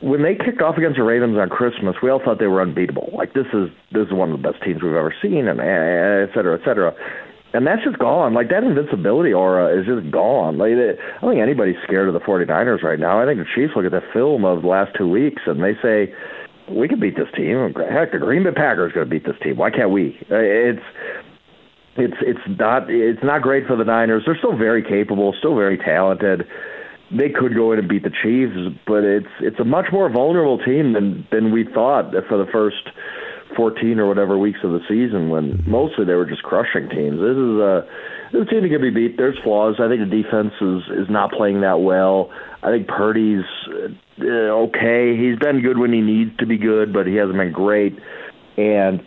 [0.00, 3.10] when they kicked off against the Ravens on Christmas, we all thought they were unbeatable.
[3.16, 6.28] Like this is this is one of the best teams we've ever seen, and eh,
[6.28, 6.92] et cetera, et cetera.
[7.54, 8.34] And that's just gone.
[8.34, 10.58] Like that invincibility aura is just gone.
[10.58, 13.22] Like I don't think anybody's scared of the 49ers right now.
[13.22, 15.78] I think the Chiefs look at the film of the last two weeks and they
[15.80, 16.12] say
[16.68, 17.72] we can beat this team.
[17.90, 19.56] Heck, the Green Bay Packers going to beat this team.
[19.56, 20.18] Why can't we?
[20.30, 20.82] Eh, it's
[21.96, 24.24] it's it's not it's not great for the Niners.
[24.26, 26.46] They're still very capable, still very talented.
[27.10, 30.58] They could go in and beat the Chiefs, but it's it's a much more vulnerable
[30.58, 32.88] team than than we thought for the first
[33.56, 37.20] 14 or whatever weeks of the season when mostly they were just crushing teams.
[37.20, 37.86] This is a
[38.32, 39.16] this team that can be beat.
[39.16, 39.76] There's flaws.
[39.78, 42.32] I think the defense is is not playing that well.
[42.62, 43.44] I think Purdy's
[44.20, 44.24] uh,
[44.66, 45.16] okay.
[45.16, 47.98] He's been good when he needs to be good, but he hasn't been great.
[48.56, 49.04] And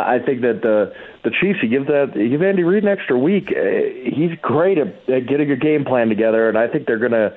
[0.00, 3.18] I think that the the Chiefs, you give that you give Andy Reid an extra
[3.18, 3.48] week.
[3.50, 3.62] Uh,
[4.04, 7.34] he's great at, at getting a game plan together, and I think they're going to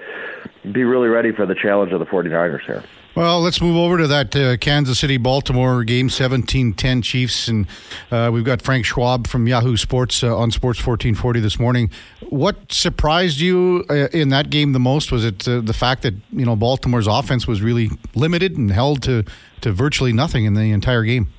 [0.71, 2.83] be really ready for the challenge of the 49ers here.
[3.15, 7.47] Well, let's move over to that uh, Kansas City Baltimore game, 17 10 Chiefs.
[7.47, 7.65] And
[8.11, 11.89] uh, we've got Frank Schwab from Yahoo Sports uh, on Sports 1440 this morning.
[12.29, 15.11] What surprised you uh, in that game the most?
[15.11, 19.01] Was it uh, the fact that, you know, Baltimore's offense was really limited and held
[19.03, 19.23] to,
[19.61, 21.33] to virtually nothing in the entire game?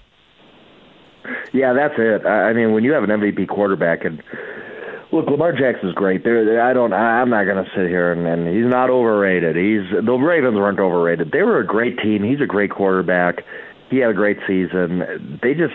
[1.53, 2.27] Yeah, that's it.
[2.27, 4.23] I mean, when you have an MVP quarterback and
[5.11, 6.23] Look, Lamar Jackson's great.
[6.23, 6.93] There, I don't.
[6.93, 9.57] I'm not going to sit here and, and he's not overrated.
[9.57, 11.33] He's the Ravens weren't overrated.
[11.33, 12.23] They were a great team.
[12.23, 13.43] He's a great quarterback.
[13.89, 15.41] He had a great season.
[15.43, 15.73] They just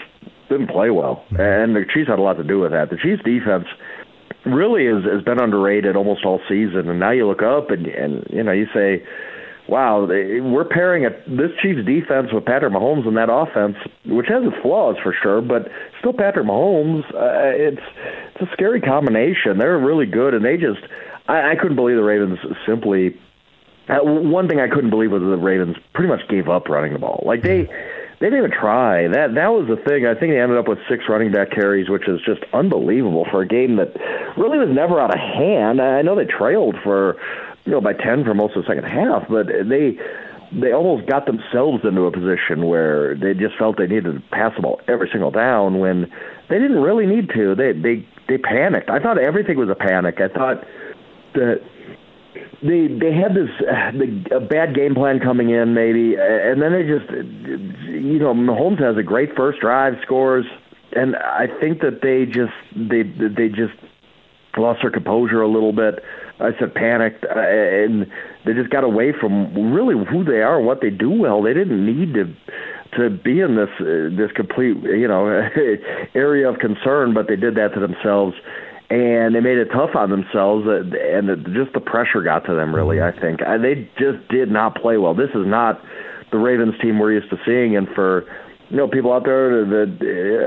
[0.49, 2.91] didn't play well, and the Chiefs had a lot to do with that.
[2.91, 3.65] The Chiefs defense
[4.45, 8.27] really is, has been underrated almost all season, and now you look up and and
[8.29, 9.03] you know you say
[9.67, 14.43] wow, we're pairing a, this Chiefs defense with Patrick Mahomes and that offense, which has
[14.43, 17.03] its flaws for sure, but still Patrick Mahomes.
[17.13, 17.81] Uh, it's
[18.35, 19.57] it's a scary combination.
[19.57, 20.81] They're really good, and they just
[21.27, 23.19] I, I couldn't believe the Ravens simply.
[23.89, 26.99] Uh, one thing I couldn't believe was the Ravens pretty much gave up running the
[26.99, 27.23] ball.
[27.25, 29.07] Like they they didn't even try.
[29.07, 30.05] That that was the thing.
[30.05, 33.41] I think they ended up with six running back carries, which is just unbelievable for
[33.41, 33.91] a game that
[34.37, 35.81] really was never out of hand.
[35.81, 37.17] I know they trailed for
[37.65, 39.97] you know, by 10 for most of the second half, but they
[40.51, 44.51] they almost got themselves into a position where they just felt they needed to pass
[44.55, 46.11] the ball every single down when
[46.49, 47.55] they didn't really need to.
[47.55, 48.89] They they they panicked.
[48.89, 50.19] I thought everything was a panic.
[50.21, 50.63] I thought
[51.33, 51.61] that
[52.61, 56.71] they they had this uh, the, a bad game plan coming in maybe, and then
[56.71, 57.09] they just
[57.89, 60.45] you know Mahomes has a great first drive, scores,
[60.95, 63.73] and I think that they just they they just
[64.55, 66.03] lost their composure a little bit.
[66.39, 68.07] I said panicked, uh, and
[68.45, 71.41] they just got away from really who they are, and what they do well.
[71.41, 72.33] They didn't need to
[72.97, 75.27] to be in this uh, this complete you know
[76.15, 78.35] area of concern, but they did that to themselves,
[78.89, 80.81] and they made it tough on themselves, uh,
[81.15, 82.73] and just the pressure got to them.
[82.73, 85.13] Really, I think they just did not play well.
[85.13, 85.81] This is not
[86.31, 88.25] the Ravens team we're used to seeing, and for
[88.69, 89.91] you know, people out there that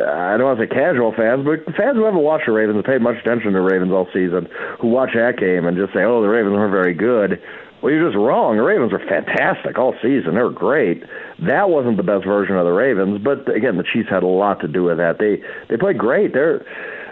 [0.08, 3.00] I don't want to say casual fans, but fans who haven't watched the Ravens paid
[3.00, 4.48] much attention to Ravens all season,
[4.80, 7.40] who watch that game and just say, "Oh, the Ravens weren't very good."
[7.82, 8.56] Well, you're just wrong.
[8.56, 10.34] The Ravens were fantastic all season.
[10.34, 11.04] They were great.
[11.38, 14.60] That wasn't the best version of the Ravens, but again, the Chiefs had a lot
[14.60, 15.18] to do with that.
[15.18, 16.32] They they played great.
[16.32, 16.64] They're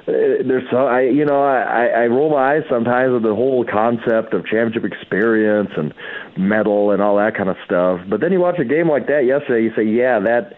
[0.09, 3.65] uh, there's so I you know I I roll my eyes sometimes at the whole
[3.65, 5.95] concept of championship experience and
[6.37, 8.01] medal and all that kind of stuff.
[8.09, 10.57] But then you watch a game like that yesterday, you say, yeah, that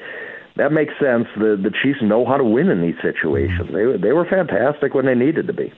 [0.57, 1.27] that makes sense.
[1.37, 3.71] The the Chiefs know how to win in these situations.
[3.73, 5.73] They they were fantastic when they needed to be.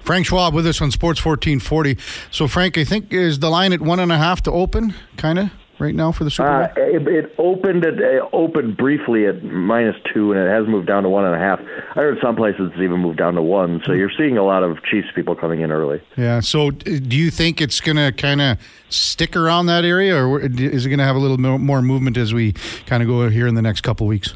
[0.00, 1.98] Frank Schwab with us on Sports 1440.
[2.30, 5.36] So, Frank, I think is the line at one and a half to open, kind
[5.36, 6.84] of right now for the Super Bowl?
[6.84, 10.86] Uh, it, it, opened at, it opened briefly at minus two, and it has moved
[10.86, 11.60] down to one and a half.
[11.60, 13.82] I heard some places it's even moved down to one.
[13.84, 16.00] So you're seeing a lot of Chiefs people coming in early.
[16.16, 16.40] Yeah.
[16.40, 18.58] So do you think it's going to kind of
[18.88, 22.32] stick around that area, or is it going to have a little more movement as
[22.32, 22.52] we
[22.86, 24.34] kind of go here in the next couple weeks?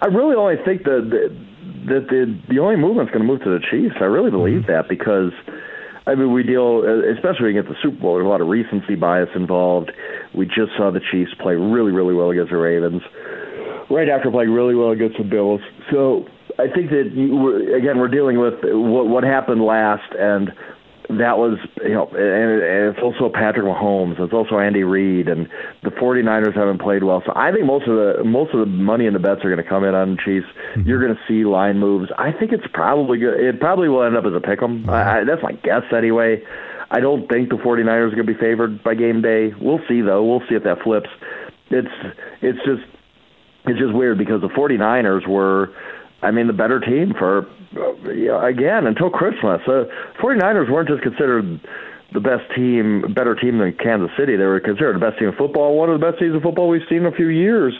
[0.00, 1.28] I really only think that the,
[1.86, 3.94] that the the only movement's going to move to the Chiefs.
[4.00, 4.72] I really believe mm-hmm.
[4.72, 5.30] that because
[6.06, 6.82] I mean, we deal,
[7.14, 9.92] especially against the Super Bowl, there's a lot of recency bias involved.
[10.34, 13.02] We just saw the Chiefs play really, really well against the Ravens,
[13.88, 15.60] right after playing really well against the Bills.
[15.92, 16.26] So
[16.58, 20.50] I think that, you, again, we're dealing with what, what happened last, and
[21.18, 24.20] that was, you know, and, and it's also Patrick Mahomes.
[24.20, 25.48] It's also Andy Reid, and
[25.82, 27.22] the 49ers haven't played well.
[27.26, 29.62] So I think most of the most of the money in the bets are going
[29.62, 30.46] to come in on Chiefs.
[30.76, 30.88] Mm-hmm.
[30.88, 32.10] You're going to see line moves.
[32.18, 33.40] I think it's probably good.
[33.40, 34.84] It probably will end up as a pick 'em.
[34.84, 35.26] Mm-hmm.
[35.28, 36.42] that's my guess anyway.
[36.90, 39.52] I don't think the 49ers are going to be favored by game day.
[39.58, 40.24] We'll see though.
[40.24, 41.08] We'll see if that flips.
[41.70, 41.88] It's
[42.42, 42.84] it's just
[43.64, 45.72] it's just weird because the 49ers were
[46.22, 47.46] I mean, the better team for,
[48.04, 49.60] you know, again, until Christmas.
[49.66, 49.84] Uh,
[50.20, 51.60] 49ers weren't just considered
[52.12, 54.36] the best team, better team than Kansas City.
[54.36, 56.68] They were considered the best team in football, one of the best teams of football
[56.68, 57.74] we've seen in a few years.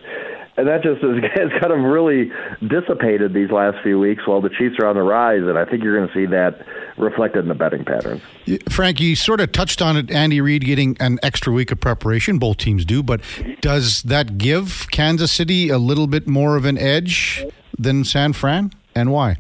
[0.57, 2.31] And that just has, has kind of really
[2.67, 5.43] dissipated these last few weeks while the Chiefs are on the rise.
[5.43, 8.23] And I think you're going to see that reflected in the betting patterns.
[8.69, 12.39] Frank, you sort of touched on it, Andy Reid getting an extra week of preparation.
[12.39, 13.03] Both teams do.
[13.03, 13.23] But
[13.61, 17.47] does that give Kansas City a little bit more of an edge
[17.79, 19.39] than San Fran, and why?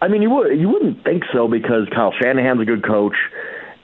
[0.00, 3.16] I mean, you would you wouldn't think so because Kyle Shanahan's a good coach,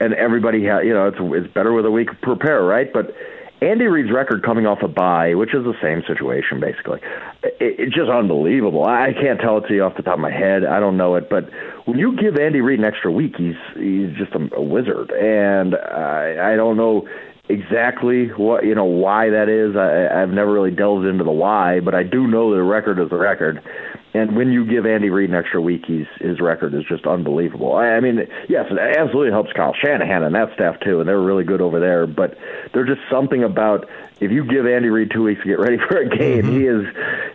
[0.01, 2.92] and everybody, ha- you know, it's it's better with a week prepare, right?
[2.92, 3.14] But
[3.62, 7.01] Andy Reid's record coming off a bye, which is the same situation basically,
[7.45, 8.85] it, it's just unbelievable.
[8.85, 10.64] I can't tell it to you off the top of my head.
[10.64, 11.49] I don't know it, but
[11.85, 15.77] when you give Andy Reid an extra week, he's he's just a, a wizard, and
[15.77, 17.09] I, I don't know
[17.53, 19.77] exactly what you know why that is.
[19.77, 23.11] I, I've never really delved into the why, but I do know the record is
[23.11, 23.62] the record.
[24.15, 27.75] And when you give Andy Reid an extra week, he's, his record is just unbelievable.
[27.75, 31.21] I, I mean, yes, it absolutely helps Kyle Shanahan and that staff too, and they're
[31.21, 32.07] really good over there.
[32.07, 32.37] But
[32.75, 33.88] there's just something about
[34.21, 36.53] if you give Andy Reid two weeks to get ready for a game, mm-hmm.
[36.53, 36.87] he is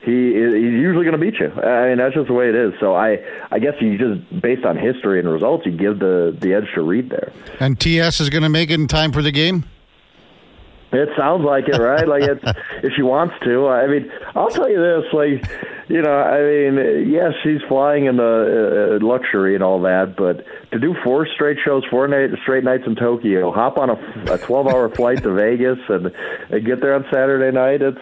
[0.03, 1.51] he is, he's usually going to beat you.
[1.51, 2.73] I mean, that's just the way it is.
[2.79, 6.53] So I I guess you just based on history and results, you give the the
[6.53, 7.33] edge to Reid there.
[7.59, 9.65] And TS is going to make it in time for the game.
[10.91, 12.07] It sounds like it, right?
[12.07, 12.43] like it's
[12.83, 13.67] if she wants to.
[13.67, 15.43] I mean, I'll tell you this, like
[15.89, 20.43] you know, I mean, yes, she's flying in the uh, luxury and all that, but
[20.71, 24.37] to do four straight shows, four night, straight nights in Tokyo, hop on a, a
[24.37, 26.11] 12-hour flight to Vegas, and,
[26.49, 27.97] and get there on Saturday night, it's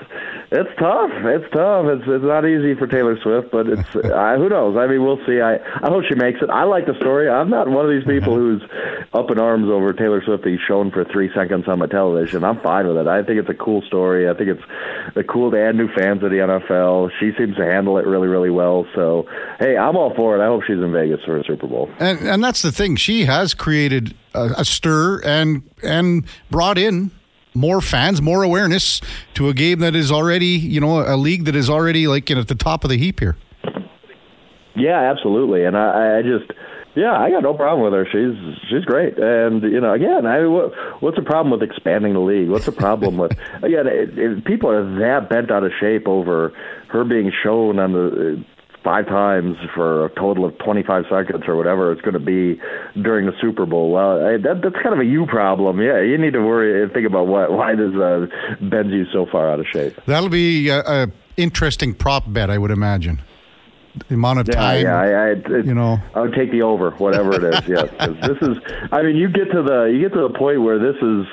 [0.51, 1.11] it's tough.
[1.11, 1.85] It's tough.
[1.87, 4.77] It's it's not easy for Taylor Swift, but it's uh, who knows.
[4.77, 5.41] I mean, we'll see.
[5.41, 6.49] I I hope she makes it.
[6.49, 7.29] I like the story.
[7.29, 8.61] I'm not one of these people who's
[9.13, 12.43] up in arms over Taylor Swift being shown for three seconds on my television.
[12.43, 13.07] I'm fine with it.
[13.07, 14.29] I think it's a cool story.
[14.29, 17.11] I think it's a cool to add new fans to the NFL.
[17.19, 18.85] She seems to handle it really, really well.
[18.93, 19.27] So,
[19.59, 20.43] hey, I'm all for it.
[20.43, 21.89] I hope she's in Vegas for a Super Bowl.
[21.99, 22.95] And and that's the thing.
[22.97, 27.11] She has created a, a stir and and brought in
[27.55, 29.01] more fans, more awareness
[29.35, 32.35] to a game that is already, you know, a league that is already like you
[32.35, 33.35] know, at the top of the heap here.
[34.75, 35.63] Yeah, absolutely.
[35.63, 36.51] And I, I just
[36.95, 38.05] yeah, I got no problem with her.
[38.05, 42.21] She's she's great, and you know, again, I what, what's the problem with expanding the
[42.21, 42.49] league?
[42.49, 43.31] What's the problem with
[43.63, 43.85] again?
[43.87, 46.53] It, it, people are that bent out of shape over
[46.87, 48.45] her being shown on the
[48.85, 52.61] five times for a total of 25 seconds or whatever it's going to be
[53.01, 53.91] during the Super Bowl.
[53.91, 55.81] Well, that, that's kind of a you problem.
[55.81, 58.27] Yeah, you need to worry and think about what why does uh,
[58.61, 59.99] you so far out of shape.
[60.05, 63.21] That'll be a, a interesting prop bet, I would imagine
[64.07, 64.81] the amount of yeah, time.
[64.81, 67.67] Yeah, I, I, it, you know, I would take the over, whatever it is.
[67.67, 67.89] yes,
[68.27, 68.57] this is.
[68.91, 71.25] I mean, you get to the you get to the point where this is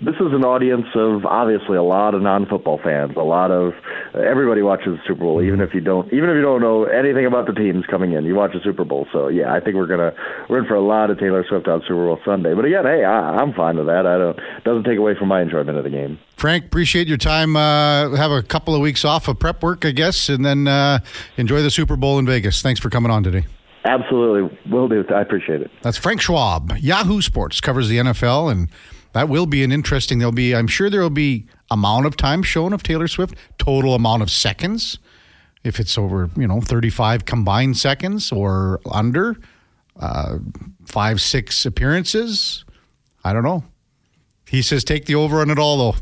[0.00, 3.16] this is an audience of obviously a lot of non-football fans.
[3.16, 3.72] A lot of
[4.14, 7.26] everybody watches the Super Bowl, even if you don't even if you don't know anything
[7.26, 8.24] about the teams coming in.
[8.24, 10.12] You watch the Super Bowl, so yeah, I think we're gonna
[10.48, 12.54] we're in for a lot of Taylor Swift on Super Bowl Sunday.
[12.54, 14.06] But again, hey, I, I'm fine with that.
[14.06, 16.18] I don't doesn't take away from my enjoyment of the game.
[16.36, 17.56] Frank, appreciate your time.
[17.56, 20.98] Uh, have a couple of weeks off of prep work, I guess, and then uh,
[21.38, 22.60] enjoy the Super Bowl in Vegas.
[22.60, 23.46] Thanks for coming on today.
[23.86, 25.04] Absolutely, will do.
[25.14, 25.70] I appreciate it.
[25.82, 26.76] That's Frank Schwab.
[26.78, 28.68] Yahoo Sports covers the NFL and
[29.12, 30.18] that will be an interesting.
[30.18, 33.94] There'll be, I'm sure, there will be amount of time shown of Taylor Swift, total
[33.94, 34.98] amount of seconds.
[35.64, 39.36] If it's over, you know, 35 combined seconds or under,
[39.98, 40.38] uh,
[40.84, 42.64] five, six appearances.
[43.24, 43.64] I don't know.
[44.48, 45.98] He says take the over on it all, though.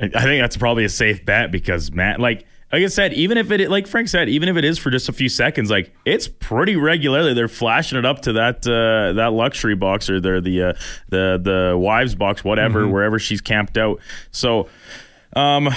[0.00, 3.50] I think that's probably a safe bet because Matt, like like I said, even if
[3.50, 6.28] it, like Frank said, even if it is for just a few seconds, like it's
[6.28, 10.62] pretty regularly they're flashing it up to that uh, that luxury box or the the
[10.62, 10.72] uh,
[11.08, 12.92] the the wives box, whatever, mm-hmm.
[12.92, 14.00] wherever she's camped out.
[14.30, 14.68] So.
[15.36, 15.74] Um, I,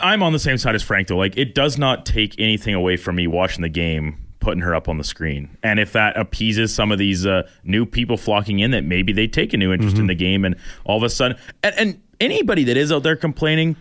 [0.00, 1.18] I I'm on the same side as Frank though.
[1.18, 4.88] Like it does not take anything away from me watching the game putting her up
[4.88, 5.56] on the screen.
[5.62, 9.26] And if that appeases some of these uh, new people flocking in, that maybe they
[9.26, 10.02] take a new interest mm-hmm.
[10.02, 13.14] in the game, and all of a sudden, and, and, anybody that is out there
[13.14, 13.76] complaining,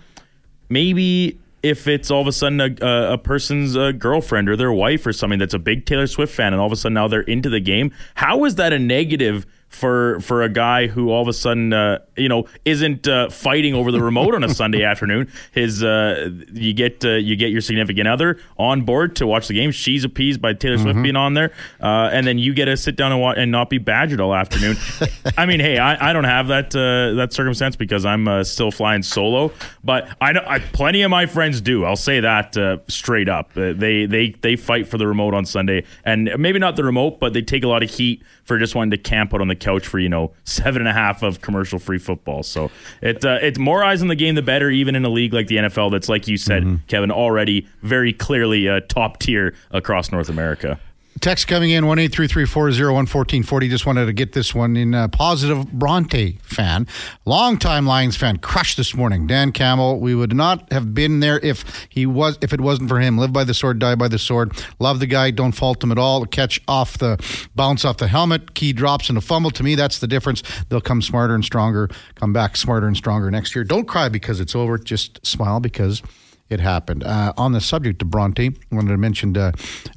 [0.70, 5.06] maybe if it's all of a sudden a, a person's uh, girlfriend or their wife
[5.06, 7.22] or something that's a big Taylor Swift fan, and all of a sudden now they're
[7.22, 7.92] into the game.
[8.16, 12.00] How is that a negative for for a guy who all of a sudden uh,
[12.16, 15.32] you know isn't uh, fighting over the remote on a Sunday afternoon.
[15.52, 19.54] His uh, you get uh, you get your significant other on board to watch the
[19.54, 19.72] game.
[19.72, 21.04] She's appeased by Taylor Swift mm-hmm.
[21.04, 21.52] being on there,
[21.82, 24.34] uh, and then you get to sit down and watch and not be badgered all
[24.34, 24.78] afternoon.
[25.38, 29.04] I mean, hey, I, I don't have that uh, that circumstance because I'm still flying
[29.04, 29.52] solo,
[29.84, 31.84] but I know I, plenty of my friends do.
[31.86, 32.56] I'll say that
[32.88, 33.54] straight up.
[33.54, 37.34] they they they fight for the remote on Sunday, and maybe not the remote, but
[37.34, 39.88] they take a lot of heat for just wanting to camp out on the couch
[39.88, 42.44] for you know seven and a half of commercial free football.
[42.44, 44.70] So it uh, it's more eyes on the game, the better.
[44.70, 46.86] Even in a league like the NFL, that's like you said, mm-hmm.
[46.88, 50.80] Kevin, already very clearly uh, top tier across North America.
[51.20, 53.68] Text coming in one eight three three four zero one fourteen forty.
[53.68, 54.94] Just wanted to get this one in.
[54.94, 56.88] Uh, positive Bronte fan,
[57.26, 59.26] longtime Lions fan, crushed this morning.
[59.26, 60.00] Dan Campbell.
[60.00, 63.18] We would not have been there if he was if it wasn't for him.
[63.18, 64.52] Live by the sword, die by the sword.
[64.80, 65.32] Love the guy.
[65.32, 66.26] Don't fault him at all.
[66.26, 67.18] Catch off the
[67.56, 68.54] bounce off the helmet.
[68.54, 69.52] Key drops and a fumble.
[69.52, 70.44] To me, that's the difference.
[70.70, 71.90] They'll come smarter and stronger.
[72.16, 73.64] Come back smarter and stronger next year.
[73.64, 74.78] Don't cry because it's over.
[74.78, 76.04] Just smile because
[76.50, 77.04] it happened.
[77.04, 79.52] Uh, on the subject of Bronte, I wanted to mention uh,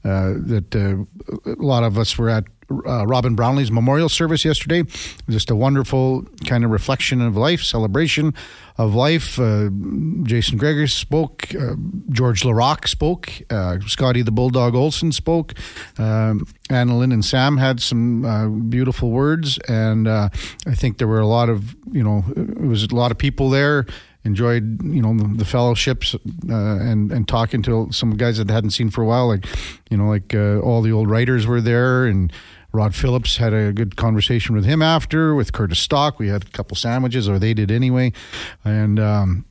[0.04, 2.44] uh, that uh, a lot of us were at
[2.86, 4.84] uh, Robin Brownlee's memorial service yesterday.
[5.28, 8.32] Just a wonderful kind of reflection of life, celebration
[8.78, 9.40] of life.
[9.40, 9.70] Uh,
[10.22, 11.74] Jason Gregor spoke, uh,
[12.10, 13.42] George Laraque spoke,
[13.88, 15.54] Scotty the Bulldog Olson spoke,
[15.98, 20.30] um, Annalyn and Sam had some beautiful words, and I
[20.74, 23.84] think there were a lot of, you know, it was a lot of people there
[24.24, 28.54] enjoyed you know the, the fellowships uh, and and talking to some guys that I
[28.54, 29.46] hadn't seen for a while like
[29.90, 32.32] you know like uh, all the old writers were there and
[32.72, 36.50] Rod Phillips had a good conversation with him after with Curtis Stock we had a
[36.50, 38.12] couple sandwiches or they did anyway
[38.64, 39.44] and um,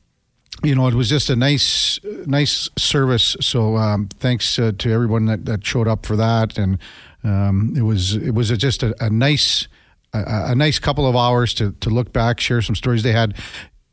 [0.62, 3.36] you know, it was just a nice, nice service.
[3.40, 6.78] So um, thanks uh, to everyone that, that showed up for that, and
[7.24, 9.68] um, it was it was a, just a, a nice,
[10.12, 13.02] a, a, nice couple of hours to to look back, share some stories.
[13.02, 13.34] They had.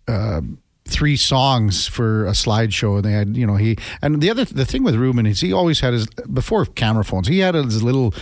[0.07, 0.41] Uh,
[0.87, 4.65] three songs for a slideshow and they had you know he and the other the
[4.65, 8.13] thing with Ruben is he always had his before camera phones he had his little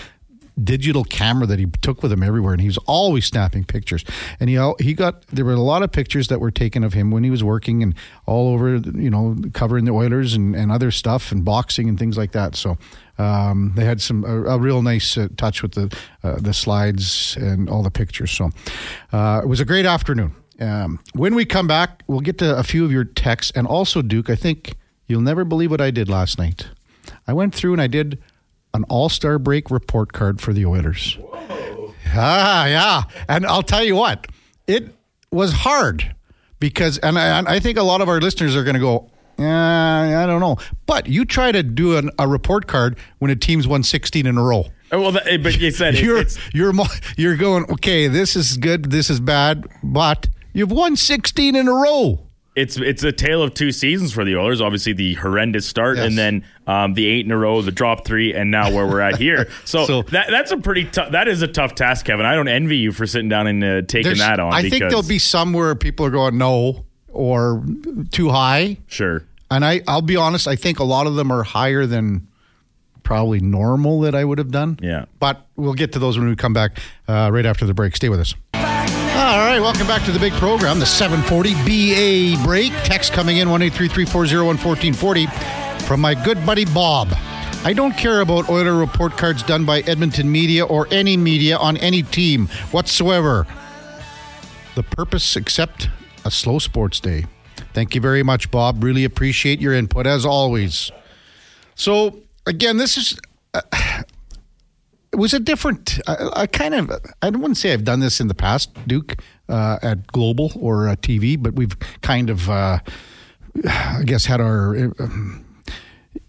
[0.62, 4.04] digital camera that he took with him everywhere, and he was always snapping pictures.
[4.40, 7.12] And he he got there were a lot of pictures that were taken of him
[7.12, 10.92] when he was working and all over, you know, covering the Oilers and, and other
[10.92, 12.56] stuff and boxing and things like that.
[12.56, 12.78] So
[13.18, 17.36] um, they had some a, a real nice uh, touch with the uh, the slides
[17.38, 18.32] and all the pictures.
[18.32, 18.52] So
[19.12, 20.36] uh, it was a great afternoon.
[20.60, 24.02] Um, when we come back, we'll get to a few of your texts, and also
[24.02, 24.30] Duke.
[24.30, 24.76] I think
[25.08, 26.68] you'll never believe what I did last night.
[27.28, 28.22] I went through and I did
[28.74, 31.18] an All Star break report card for the Oilers.
[31.20, 31.94] Whoa.
[32.14, 33.04] Ah, yeah.
[33.28, 34.28] And I'll tell you what,
[34.68, 34.96] it
[35.32, 36.16] was hard
[36.60, 39.10] because, and I, and I think a lot of our listeners are going to go,
[39.38, 40.58] yeah, I don't know.
[40.86, 44.38] But you try to do an, a report card when a team's won 16 in
[44.38, 44.68] a row.
[44.92, 46.72] Oh, well, that, but you said you're you're
[47.18, 48.08] you're going okay.
[48.08, 48.92] This is good.
[48.92, 49.68] This is bad.
[49.84, 54.24] But you've won 16 in a row it's it's a tale of two seasons for
[54.24, 54.62] the Oilers.
[54.62, 56.08] Obviously, the horrendous start, yes.
[56.08, 59.02] and then um, the eight in a row, the drop three, and now where we're
[59.02, 59.50] at here.
[59.66, 61.12] So, so that that's a pretty tough.
[61.12, 62.26] That is a tough task, Kevin.
[62.26, 64.54] I don't envy you for sitting down and uh, taking that on.
[64.54, 67.64] I think there'll be some where people are going no or
[68.12, 68.78] too high.
[68.88, 69.24] Sure.
[69.50, 70.48] And I I'll be honest.
[70.48, 72.28] I think a lot of them are higher than
[73.04, 74.78] probably normal that I would have done.
[74.82, 75.06] Yeah.
[75.20, 77.96] But we'll get to those when we come back uh, right after the break.
[77.96, 78.36] Stay with us.
[79.16, 82.74] All right, welcome back to the big program, the 740 BA break.
[82.84, 85.28] Text coming in 1 1440
[85.86, 87.08] from my good buddy Bob.
[87.64, 91.78] I don't care about Oiler report cards done by Edmonton media or any media on
[91.78, 93.48] any team whatsoever.
[94.76, 95.88] The purpose except
[96.26, 97.26] a slow sports day.
[97.74, 98.84] Thank you very much, Bob.
[98.84, 100.92] Really appreciate your input as always.
[101.76, 103.18] So, again, this is.
[103.54, 103.62] Uh,
[105.16, 105.98] it was a different.
[106.08, 106.92] I, I, kind of.
[107.22, 109.16] I to say I've done this in the past, Duke,
[109.48, 112.80] uh, at Global or uh, TV, but we've kind of, uh,
[113.66, 114.76] I guess, had our.
[114.76, 115.46] Um,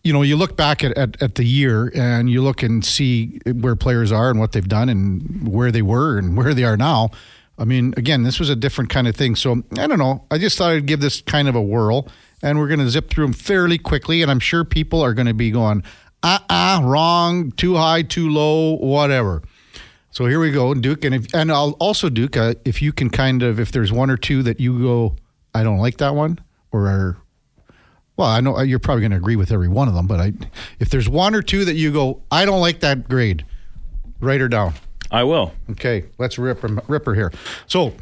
[0.05, 3.41] you know, you look back at, at, at, the year and you look and see
[3.61, 6.77] where players are and what they've done and where they were and where they are
[6.77, 7.11] now.
[7.59, 9.35] I mean, again, this was a different kind of thing.
[9.35, 10.25] So I don't know.
[10.31, 12.07] I just thought I'd give this kind of a whirl,
[12.41, 14.23] and we're going to zip through them fairly quickly.
[14.23, 15.83] And I'm sure people are going to be going,
[16.27, 19.43] uh uh wrong, too high, too low, whatever.
[20.11, 23.11] So here we go, Duke, and if, and I'll also Duke, uh, if you can
[23.11, 25.17] kind of if there's one or two that you go,
[25.55, 26.39] I don't like that one,
[26.73, 27.17] or are,
[28.17, 30.19] well, I know uh, you're probably going to agree with every one of them, but
[30.19, 30.33] I,
[30.81, 33.45] if there's one or two that you go, I don't like that grade,
[34.21, 34.73] write her down.
[35.11, 35.53] I will.
[35.73, 37.31] Okay, let's rip her, rip her here.
[37.67, 37.95] So,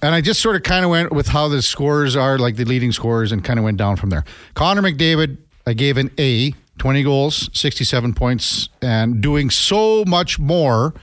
[0.00, 2.64] and I just sort of kind of went with how the scores are, like the
[2.64, 4.24] leading scores, and kind of went down from there.
[4.54, 10.94] Connor McDavid, I gave an A 20 goals, 67 points, and doing so much more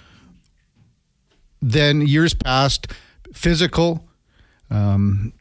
[1.61, 2.87] than years past.
[3.33, 4.07] Physical.
[4.69, 5.33] Um,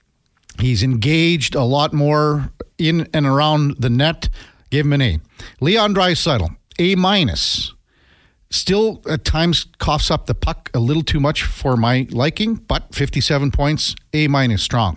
[0.60, 4.28] he's engaged a lot more in and around the net.
[4.70, 5.20] Give him an A.
[5.60, 7.72] Leon Draisaitl, A minus.
[8.50, 12.94] Still, at times, coughs up the puck a little too much for my liking, but
[12.94, 14.96] 57 points, A minus strong.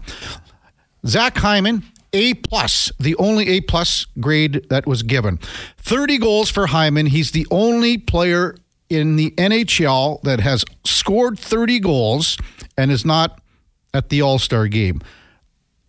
[1.05, 1.83] Zach Hyman,
[2.17, 5.37] a plus, the only A plus grade that was given.
[5.77, 7.05] 30 goals for Hyman.
[7.05, 8.55] He's the only player
[8.89, 12.37] in the NHL that has scored 30 goals
[12.75, 13.39] and is not
[13.93, 14.99] at the All Star game.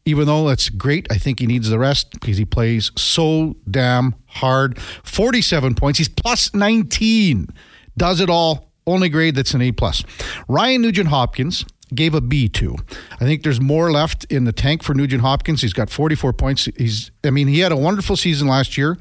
[0.04, 4.14] Even though that's great, I think he needs the rest because he plays so damn
[4.26, 4.78] hard.
[5.04, 5.98] 47 points.
[5.98, 7.48] He's plus 19.
[7.96, 8.68] Does it all.
[8.86, 10.02] Only grade that's an A plus.
[10.48, 11.64] Ryan Nugent Hopkins,
[11.94, 12.76] gave a B to.
[13.12, 15.62] I think there's more left in the tank for Nugent Hopkins.
[15.62, 16.68] He's got 44 points.
[16.76, 18.98] He's, I mean, he had a wonderful season last year.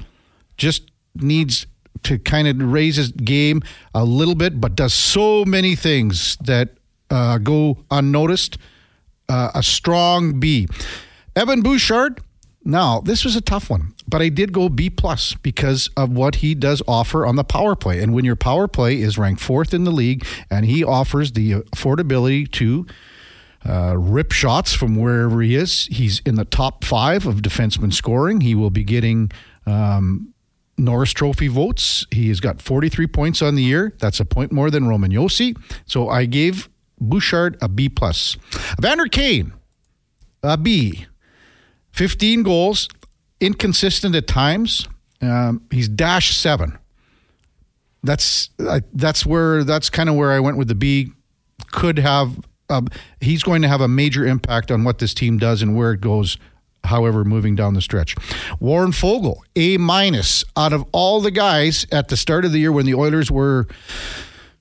[0.56, 1.66] Just needs
[2.04, 3.62] to kind of raise his game
[3.94, 6.70] a little bit, but does so many things that
[7.10, 8.58] uh, go unnoticed.
[9.28, 10.66] Uh, a strong B.
[11.36, 12.20] Evan Bouchard,
[12.68, 16.36] Now, this was a tough one, but I did go B plus because of what
[16.36, 18.02] he does offer on the power play.
[18.02, 21.52] And when your power play is ranked fourth in the league, and he offers the
[21.52, 22.86] affordability to
[23.66, 28.42] uh, rip shots from wherever he is, he's in the top five of defenseman scoring.
[28.42, 29.32] He will be getting.
[29.66, 30.34] Um,
[30.76, 32.06] Norris Trophy votes.
[32.12, 33.94] He has got 43 points on the year.
[33.98, 35.58] That's a point more than Roman Josi.
[35.86, 36.68] So I gave
[37.00, 38.36] Bouchard a B plus.
[38.78, 39.54] Vander Kane,
[40.44, 41.07] a B.
[41.98, 42.88] 15 goals,
[43.40, 44.86] inconsistent at times.
[45.20, 46.78] Um, he's dash seven.
[48.04, 48.50] That's
[48.94, 51.10] that's where that's kind of where I went with the B.
[51.72, 52.38] Could have
[52.70, 52.86] um,
[53.20, 56.00] he's going to have a major impact on what this team does and where it
[56.00, 56.36] goes.
[56.84, 58.14] However, moving down the stretch,
[58.60, 62.70] Warren Foegele, A minus out of all the guys at the start of the year
[62.70, 63.66] when the Oilers were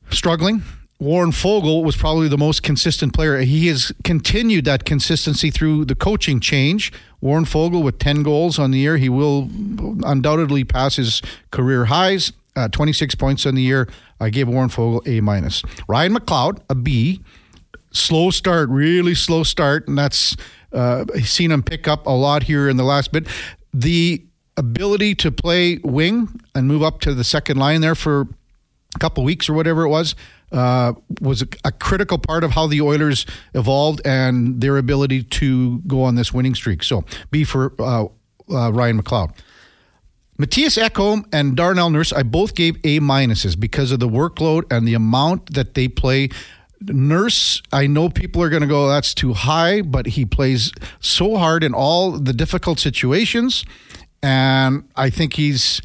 [0.09, 0.63] struggling.
[0.99, 3.37] Warren Foegele was probably the most consistent player.
[3.39, 6.91] He has continued that consistency through the coaching change.
[7.21, 8.97] Warren Foegele with 10 goals on the year.
[8.97, 9.49] He will
[10.03, 11.21] undoubtedly pass his
[11.51, 12.33] career highs.
[12.55, 13.87] Uh, 26 points on the year.
[14.19, 15.61] I gave Warren Foegele A minus.
[15.87, 17.21] Ryan McLeod, a B.
[17.91, 20.35] Slow start, really slow start, and that's
[20.73, 23.27] uh, seen him pick up a lot here in the last bit.
[23.73, 24.23] The
[24.57, 28.27] ability to play wing and move up to the second line there for
[28.95, 30.15] a couple weeks or whatever it was
[30.51, 35.79] uh, was a, a, critical part of how the Oilers evolved and their ability to
[35.79, 36.83] go on this winning streak.
[36.83, 38.05] So, B for uh,
[38.49, 39.33] uh, Ryan McLeod.
[40.39, 44.87] Mattias Ekholm and Darnell Nurse, I both gave A minuses because of the workload and
[44.87, 46.29] the amount that they play.
[46.79, 51.37] Nurse, I know people are going to go, that's too high, but he plays so
[51.37, 53.65] hard in all the difficult situations.
[54.21, 55.81] And I think he's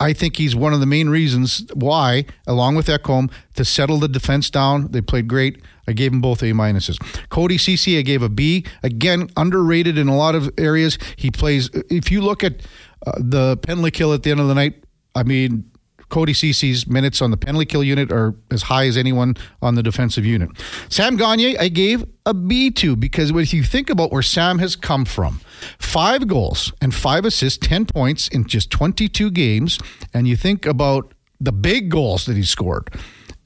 [0.00, 4.08] I think he's one of the main reasons why, along with Ekholm, to settle the
[4.08, 4.92] defense down.
[4.92, 5.60] They played great.
[5.88, 6.98] I gave them both A minuses.
[7.30, 8.64] Cody Ceci, I gave a B.
[8.82, 10.98] Again, underrated in a lot of areas.
[11.16, 11.70] He plays.
[11.90, 12.60] If you look at
[13.06, 14.84] uh, the penalty kill at the end of the night,
[15.14, 15.67] I mean,
[16.08, 19.82] Cody Ceci's minutes on the penalty kill unit are as high as anyone on the
[19.82, 20.50] defensive unit.
[20.88, 24.76] Sam Gagner, I gave a B to because if you think about where Sam has
[24.76, 25.40] come from,
[25.78, 29.78] five goals and five assists, 10 points in just 22 games,
[30.14, 32.88] and you think about the big goals that he scored.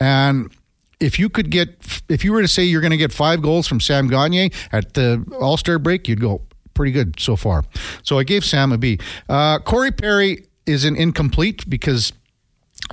[0.01, 0.53] And
[1.01, 1.77] if you could get,
[2.09, 4.95] if you were to say you're going to get five goals from Sam Gagner at
[4.95, 6.43] the All Star break, you'd go
[6.75, 7.65] pretty good so far.
[8.03, 8.99] So I gave Sam a B.
[9.29, 12.13] Uh, Corey Perry is an incomplete because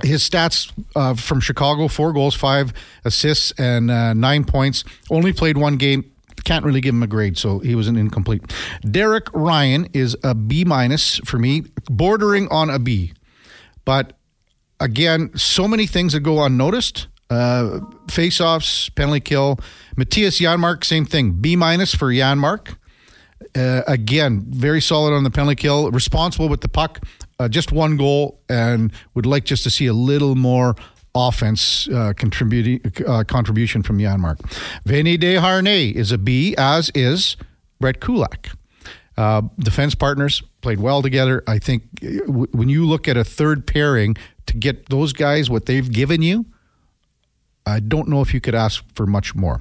[0.02, 2.72] his stats uh, from Chicago: four goals, five
[3.04, 4.84] assists, and uh, nine points.
[5.10, 6.10] Only played one game.
[6.44, 8.42] Can't really give him a grade, so he was an incomplete.
[8.90, 13.12] Derek Ryan is a B minus for me, bordering on a B.
[13.84, 14.14] But
[14.80, 17.08] again, so many things that go unnoticed.
[17.28, 17.80] Uh,
[18.10, 19.56] face-offs, penalty kill.
[19.96, 21.32] Mattias Janmark, same thing.
[21.32, 22.76] B minus for Janmark.
[23.54, 27.00] Uh, again, very solid on the penalty kill, responsible with the puck,
[27.38, 30.74] uh, just one goal, and would like just to see a little more
[31.14, 34.38] offense uh, contributing uh, contribution from Janmark.
[34.84, 37.36] Vinny Desharnais is a B, as is
[37.80, 38.50] Brett Kulak.
[39.16, 41.42] Uh, defense partners played well together.
[41.46, 44.16] I think uh, w- when you look at a third pairing
[44.46, 46.46] to get those guys what they've given you,
[47.66, 49.60] I don't know if you could ask for much more.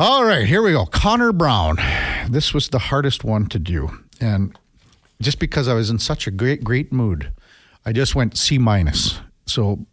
[0.00, 0.86] All right, here we go.
[0.86, 1.76] Connor Brown.
[2.30, 3.90] This was the hardest one to do.
[4.20, 4.56] And
[5.20, 7.32] just because I was in such a great, great mood,
[7.84, 9.18] I just went C minus.
[9.46, 9.86] So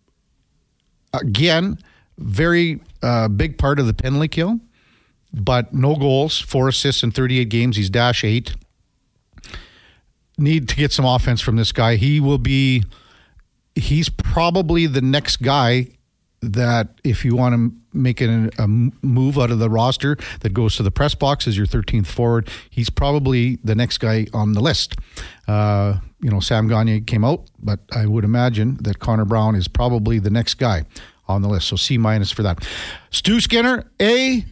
[1.12, 1.80] again,
[2.20, 4.60] very uh, big part of the penalty kill,
[5.34, 7.76] but no goals, four assists in 38 games.
[7.76, 8.56] He's dash eight.
[10.38, 11.96] Need to get some offense from this guy.
[11.96, 12.84] He will be.
[13.74, 15.95] He's probably the next guy
[16.54, 20.76] that if you want to make a, a, move out of the roster that goes
[20.76, 24.62] to the press box as your 13th forward, he's probably the next guy on the
[24.62, 24.96] list.
[25.48, 29.68] Uh, you know, Sam Gagner came out, but I would imagine that Connor Brown is
[29.68, 30.86] probably the next guy
[31.28, 31.68] on the list.
[31.68, 32.66] So C minus for that.
[33.10, 34.46] Stu Skinner, A,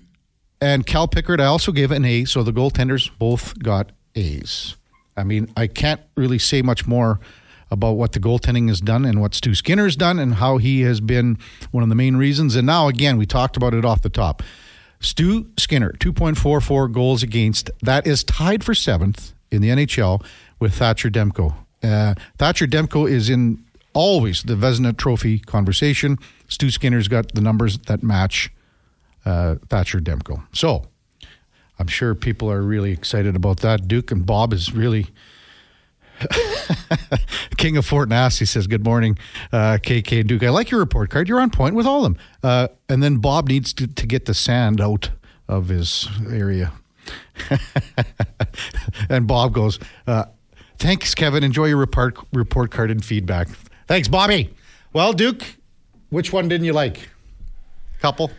[0.62, 2.26] and Cal Pickard, I also gave an A.
[2.26, 4.76] So the goaltenders both got A's.
[5.16, 7.20] I mean, I can't really say much more
[7.74, 11.02] about what the goaltending has done and what Stu Skinner's done and how he has
[11.02, 11.38] been
[11.72, 12.56] one of the main reasons.
[12.56, 14.44] And now, again, we talked about it off the top.
[15.02, 17.72] Stu Skinner, 2.44 goals against.
[17.82, 20.24] That is tied for seventh in the NHL
[20.60, 21.56] with Thatcher Demko.
[21.84, 23.64] Uh, Thatcher Demko is in
[23.94, 26.18] always the Vezina Trophy conversation.
[26.48, 28.52] Stu Skinner's got the numbers that match
[29.26, 30.44] uh, Thatcher Demko.
[30.54, 30.86] So
[31.80, 33.88] I'm sure people are really excited about that.
[33.88, 35.08] Duke and Bob is really
[37.58, 39.18] King of Fort Nass, he says, Good morning,
[39.52, 40.44] uh, KK and Duke.
[40.44, 41.28] I like your report card.
[41.28, 42.22] You're on point with all of them.
[42.42, 45.12] Uh, and then Bob needs to, to get the sand out
[45.48, 46.74] of his area.
[49.10, 50.26] and Bob goes, uh,
[50.78, 51.44] Thanks, Kevin.
[51.44, 53.48] Enjoy your report, report card and feedback.
[53.88, 54.54] Thanks, Bobby.
[54.92, 55.44] Well, Duke,
[56.10, 57.10] which one didn't you like?
[58.02, 58.32] Couple?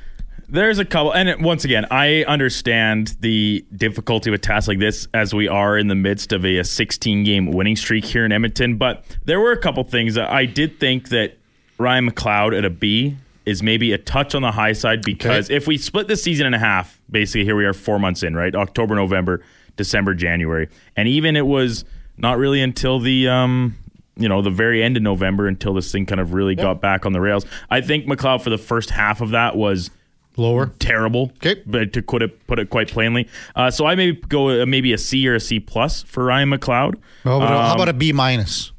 [0.54, 5.08] There's a couple, and once again, I understand the difficulty of a task like this
[5.12, 8.30] as we are in the midst of a, a 16 game winning streak here in
[8.30, 8.76] Edmonton.
[8.76, 11.36] But there were a couple things that I did think that
[11.76, 15.56] Ryan McLeod at a B is maybe a touch on the high side because Okay.
[15.56, 18.36] if we split the season in a half, basically here we are four months in,
[18.36, 18.54] right?
[18.54, 19.42] October, November,
[19.74, 21.84] December, January, and even it was
[22.16, 23.76] not really until the um,
[24.14, 27.04] you know the very end of November until this thing kind of really got back
[27.06, 27.44] on the rails.
[27.70, 29.90] I think McLeod for the first half of that was
[30.36, 30.72] Lower?
[30.80, 31.30] terrible.
[31.36, 31.62] Okay.
[31.66, 34.92] but to put it put it quite plainly, uh, so I may go uh, maybe
[34.92, 36.96] a C or a C plus for Ryan McLeod.
[37.24, 38.72] Oh, but how Um, about a B minus?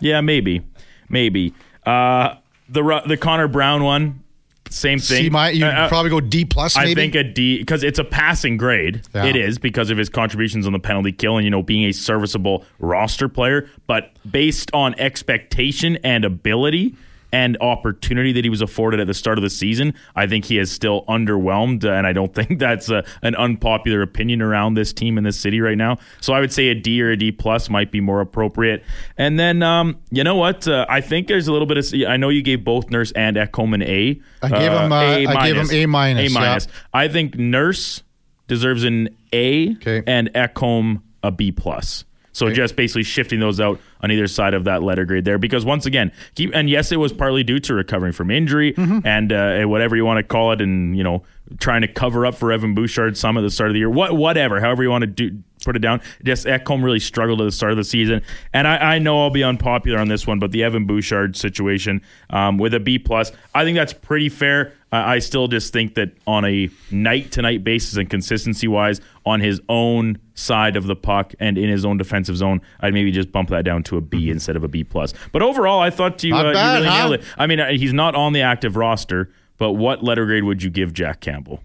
[0.00, 0.62] yeah, maybe,
[1.08, 1.52] maybe.
[1.84, 2.34] Uh,
[2.68, 4.22] the the Connor Brown one,
[4.68, 5.24] same thing.
[5.24, 5.58] C minus?
[5.58, 6.92] You Uh, uh, probably go D plus, maybe?
[6.92, 9.02] I think a D because it's a passing grade.
[9.14, 9.24] Yeah.
[9.26, 11.92] It is because of his contributions on the penalty kill and you know being a
[11.92, 13.68] serviceable roster player.
[13.86, 16.94] But based on expectation and ability
[17.32, 20.58] and opportunity that he was afforded at the start of the season, I think he
[20.58, 24.92] is still underwhelmed, uh, and I don't think that's a, an unpopular opinion around this
[24.92, 25.98] team in this city right now.
[26.20, 28.82] So I would say a D or a D plus might be more appropriate.
[29.16, 30.66] And then um, you know what?
[30.66, 31.86] Uh, I think there's a little bit of.
[32.08, 34.20] I know you gave both Nurse and Ekholm an A.
[34.42, 36.66] I gave him, uh, I gave him A minus, A minus.
[36.66, 36.72] yeah.
[36.92, 38.02] I think Nurse
[38.48, 40.02] deserves an A Okay.
[40.06, 42.04] and Ekholm a B plus.
[42.32, 45.64] So just basically shifting those out on either side of that letter grade there, because
[45.64, 49.06] once again, keep and yes, it was partly due to recovering from injury Mm-hmm.
[49.06, 51.22] and uh, whatever you want to call it, and you know
[51.58, 54.16] trying to cover up for Evan Bouchard some at the start of the year, what
[54.16, 56.00] whatever, however you want to do put it down.
[56.24, 59.30] Just Ekholm really struggled at the start of the season, and I, I know I'll
[59.30, 63.32] be unpopular on this one, but the Evan Bouchard situation um, with a B plus,
[63.54, 64.72] I think that's pretty fair.
[64.92, 69.00] I I still just think that on a night to night basis and consistency wise,
[69.24, 73.12] on his own side of the puck and in his own defensive zone, I'd maybe
[73.12, 75.12] just bump that down to a B instead of a B plus.
[75.32, 77.08] But overall, I thought you, uh, bad, you really huh?
[77.08, 77.24] nailed it.
[77.38, 80.70] I mean, uh, he's not on the active roster, but what letter grade would you
[80.70, 81.62] give Jack Campbell?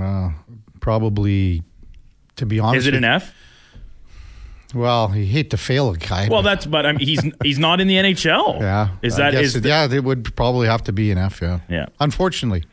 [0.00, 0.30] Uh,
[0.80, 1.62] probably,
[2.36, 2.78] to be honest.
[2.78, 3.34] Is it an F?
[4.74, 6.28] Well, you hate to fail a guy.
[6.28, 8.60] Well, that's but I mean, he's he's not in the NHL.
[8.60, 8.88] yeah.
[9.02, 9.96] is that is guess yeah?
[9.96, 11.40] It would probably have to be an F.
[11.40, 11.60] Yeah.
[11.68, 11.86] Yeah.
[12.00, 12.64] Unfortunately.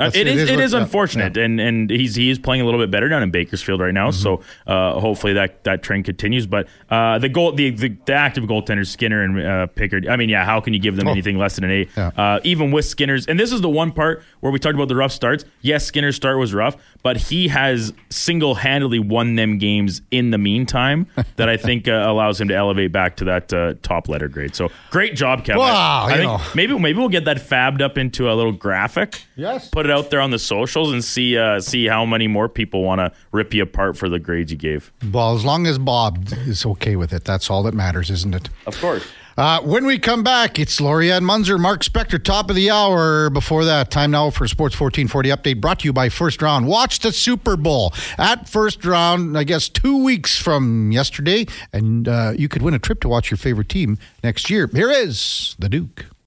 [0.00, 0.48] Uh, That's- it is.
[0.50, 1.44] It is unfortunate, yeah.
[1.44, 4.08] and and he's he is playing a little bit better down in Bakersfield right now.
[4.08, 4.22] Mm-hmm.
[4.22, 6.46] So uh, hopefully that that trend continues.
[6.46, 10.08] But uh, the goal, the, the the active goaltenders Skinner and uh, Pickard.
[10.08, 11.10] I mean, yeah, how can you give them Oh.
[11.12, 11.88] anything less than an A?
[11.96, 12.10] Yeah.
[12.16, 14.96] Uh, even with Skinner's, and this is the one part where we talked about the
[14.96, 15.44] rough starts.
[15.60, 20.38] Yes, Skinner's start was rough, but he has single handedly won them games in the
[20.38, 24.28] meantime that I think uh, allows him to elevate back to that uh, top letter
[24.28, 24.54] grade.
[24.56, 25.60] So great job, Kevin.
[25.60, 26.40] Wow, I think know.
[26.54, 29.68] maybe maybe we'll get that fabbed up into a little graphic Yes.
[29.68, 32.82] put it out there on the socials and see uh, see how many more people
[32.82, 34.92] want to rip you apart for the grades you gave.
[35.12, 38.48] Well, as long as Bob is okay with it, that's all that matters, isn't it?
[38.66, 39.06] Of course.
[39.36, 43.30] Uh, when we come back, it's Lorianne Munzer, Mark Spector, top of the hour.
[43.30, 46.66] Before that, time now for Sports 1440 update brought to you by First Round.
[46.66, 52.32] Watch the Super Bowl at First Round, I guess, two weeks from yesterday, and uh,
[52.36, 54.68] you could win a trip to watch your favorite team next year.
[54.74, 56.06] Here is the Duke.